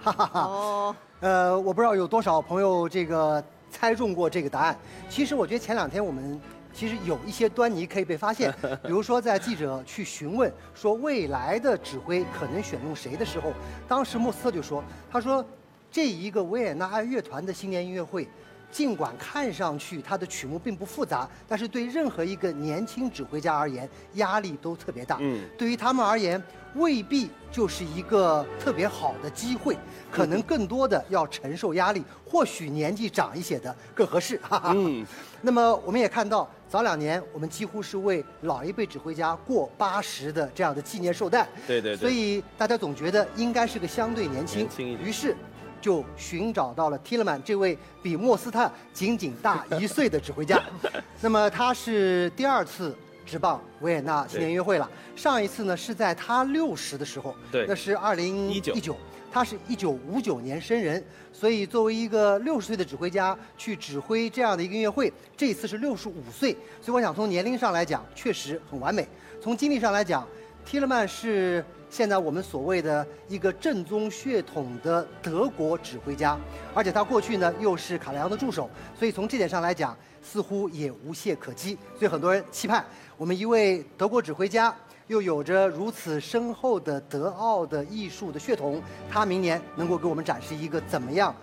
[0.02, 0.42] 哈哈哈。
[0.42, 4.76] 哦，呃，我不知道有多少朋友这个猜中过这个答案。
[5.08, 6.42] 其实我觉得前两天我们
[6.74, 13.54] 其实有一些端倪可以被发现， 比如说在记者去询问说未来的指挥可能选用谁的时候，
[13.88, 15.46] 当时莫斯特就说，他说
[15.92, 18.28] 这一个维也纳爱乐团的新年音乐会。
[18.72, 25.18] 尽管看上去它的曲目并不复杂，但是对任何一个年轻指挥家而言，压力都特别大。
[25.20, 26.42] 嗯，对于他们而言，
[26.76, 29.78] 未必就是一个特别好的机会，
[30.10, 32.02] 可能更多的要承受压力。
[32.26, 34.40] 或许年纪长一些的更合适。
[34.42, 34.72] 哈哈。
[34.74, 35.06] 嗯，
[35.42, 41.46] 那么我们也看到，早两年我们几乎是为老一辈指挥家过八十的这样的纪念寿诞。
[41.68, 41.98] 对对对。
[41.98, 44.62] 所以大家总觉得应该是个相对年轻。
[44.62, 45.08] 年轻一点。
[45.08, 45.36] 于是。
[45.82, 50.62] 就寻找到了提勒曼这位比莫斯特仅仅大一岁的指挥家，
[51.22, 54.88] 那么他是第二次直棒维也纳新年音乐会了。
[55.16, 58.96] 上一次呢是在他六十的时候，对，那是二零一九，
[59.32, 66.52] 他是一九五九年生人，所以作为一个六十岁的指挥家去指挥这样的一个音乐会，这次是六十五岁，
[66.82, 69.08] 所以我想从年龄上来讲确实很完美。
[69.42, 70.28] 从经历上来讲，
[70.66, 71.64] 提勒曼是。
[71.90, 76.40] 现在我们所谓的一个正宗血统的德国指挥家，
[76.74, 81.78] 而且他过去呢又是卡莱昂的助手，所以从这点上来讲，似乎也无懈可击。
[82.00, 82.86] 所以很多人期盼
[83.18, 84.74] 我们一位德国指挥家，
[85.12, 91.36] 又有着如此深厚的德奥的艺术的血统，他明年能够给我们展示一个怎么样，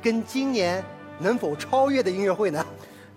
[0.00, 0.82] 跟今年
[1.18, 2.64] 能否超越的音乐会呢？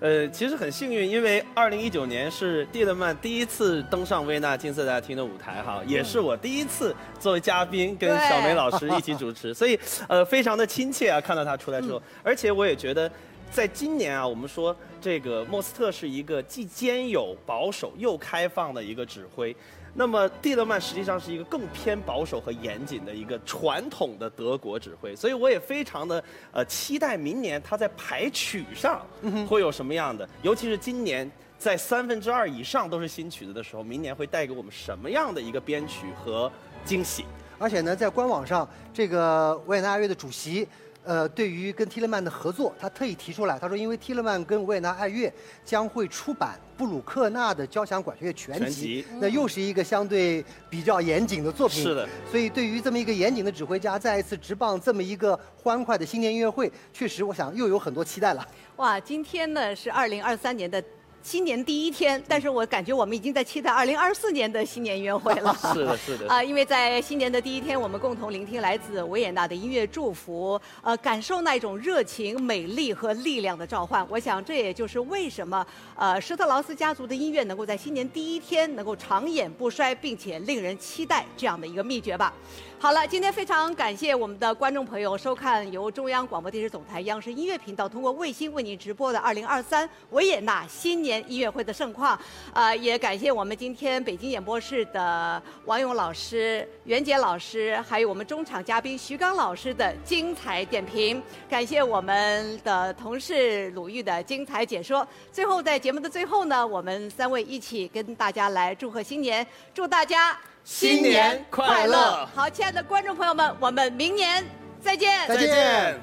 [0.01, 13.09] 呃，其实很幸运，因为二零一九年是蒂勒曼第一次登上维也纳金色大厅的舞台哈，也是我第一次作为嘉宾跟小梅老师一起主持，所以呃非常的亲切啊，看到他出来之后，而且我也觉得，
[13.51, 19.55] 在今年啊，我们说这个莫斯特是一个既兼有保守又开放的一个指挥。
[19.95, 29.03] 那么蒂勒曼实际上是一个更偏保守和严谨的一个传统的德国指挥，所以我也非常的呃期待明年他在排曲上
[29.47, 36.49] 会有什么样的，尤其是今年在三分之二以上都是新曲子的时候，明年会带给我们什么样的一个编曲和
[36.85, 37.25] 惊喜？
[37.57, 40.67] 而且呢，在官网上，这个维也纳爱乐的主席。
[41.05, 45.31] 呃，对于跟提勒曼的合作，他特意提出来，他说，因为提勒曼跟维也纳爱乐
[45.65, 51.81] 将会出版布鲁克纳的交响管弦乐全集，那又是一个相对比较严谨的作品。
[51.81, 52.07] 是的。
[52.29, 58.47] 所以，对于这么一个严谨的指挥家，再一次执棒这么一个欢快的新年音乐会，确实，我想又有很多期待了。
[58.75, 60.83] 哇，今天呢是二零二三年的。
[61.21, 65.55] 新年第一天，但是我感觉我们已经在期待二零二四年的新年音乐会了。
[65.73, 66.27] 是的，是的。
[66.27, 74.05] 啊，因为在新年的第一天，我们共同聆听来自维也纳的音乐祝福，呃，感受那种热情、美丽和力量的召唤。
[74.09, 75.65] 我想这也就是为什么
[75.95, 82.33] 呃施特劳斯家族的音乐能够在新年第一天能够长演不衰，并且令人期待这样的一个秘诀吧。
[82.81, 92.17] 好了，今天非常感谢我们的观众朋友收看由中央广播电视总台央视音乐频道通过卫星为您直播的2023维也纳新年音乐会的盛况。
[92.53, 101.21] 呃，也感谢我们今天北京演播室的王勇老师、袁杰老师，还有我们中场嘉宾徐刚老师的精彩点评。
[101.49, 105.05] 感谢我们的同事鲁豫的精彩解说。
[105.33, 110.39] 最后，在节目的最后呢，我们三位一起跟大家来祝贺新年，祝大家。
[110.71, 112.29] 新年快乐！
[112.35, 114.45] 好，亲爱的观众朋友们，我们明年
[114.79, 115.99] 再见，再见。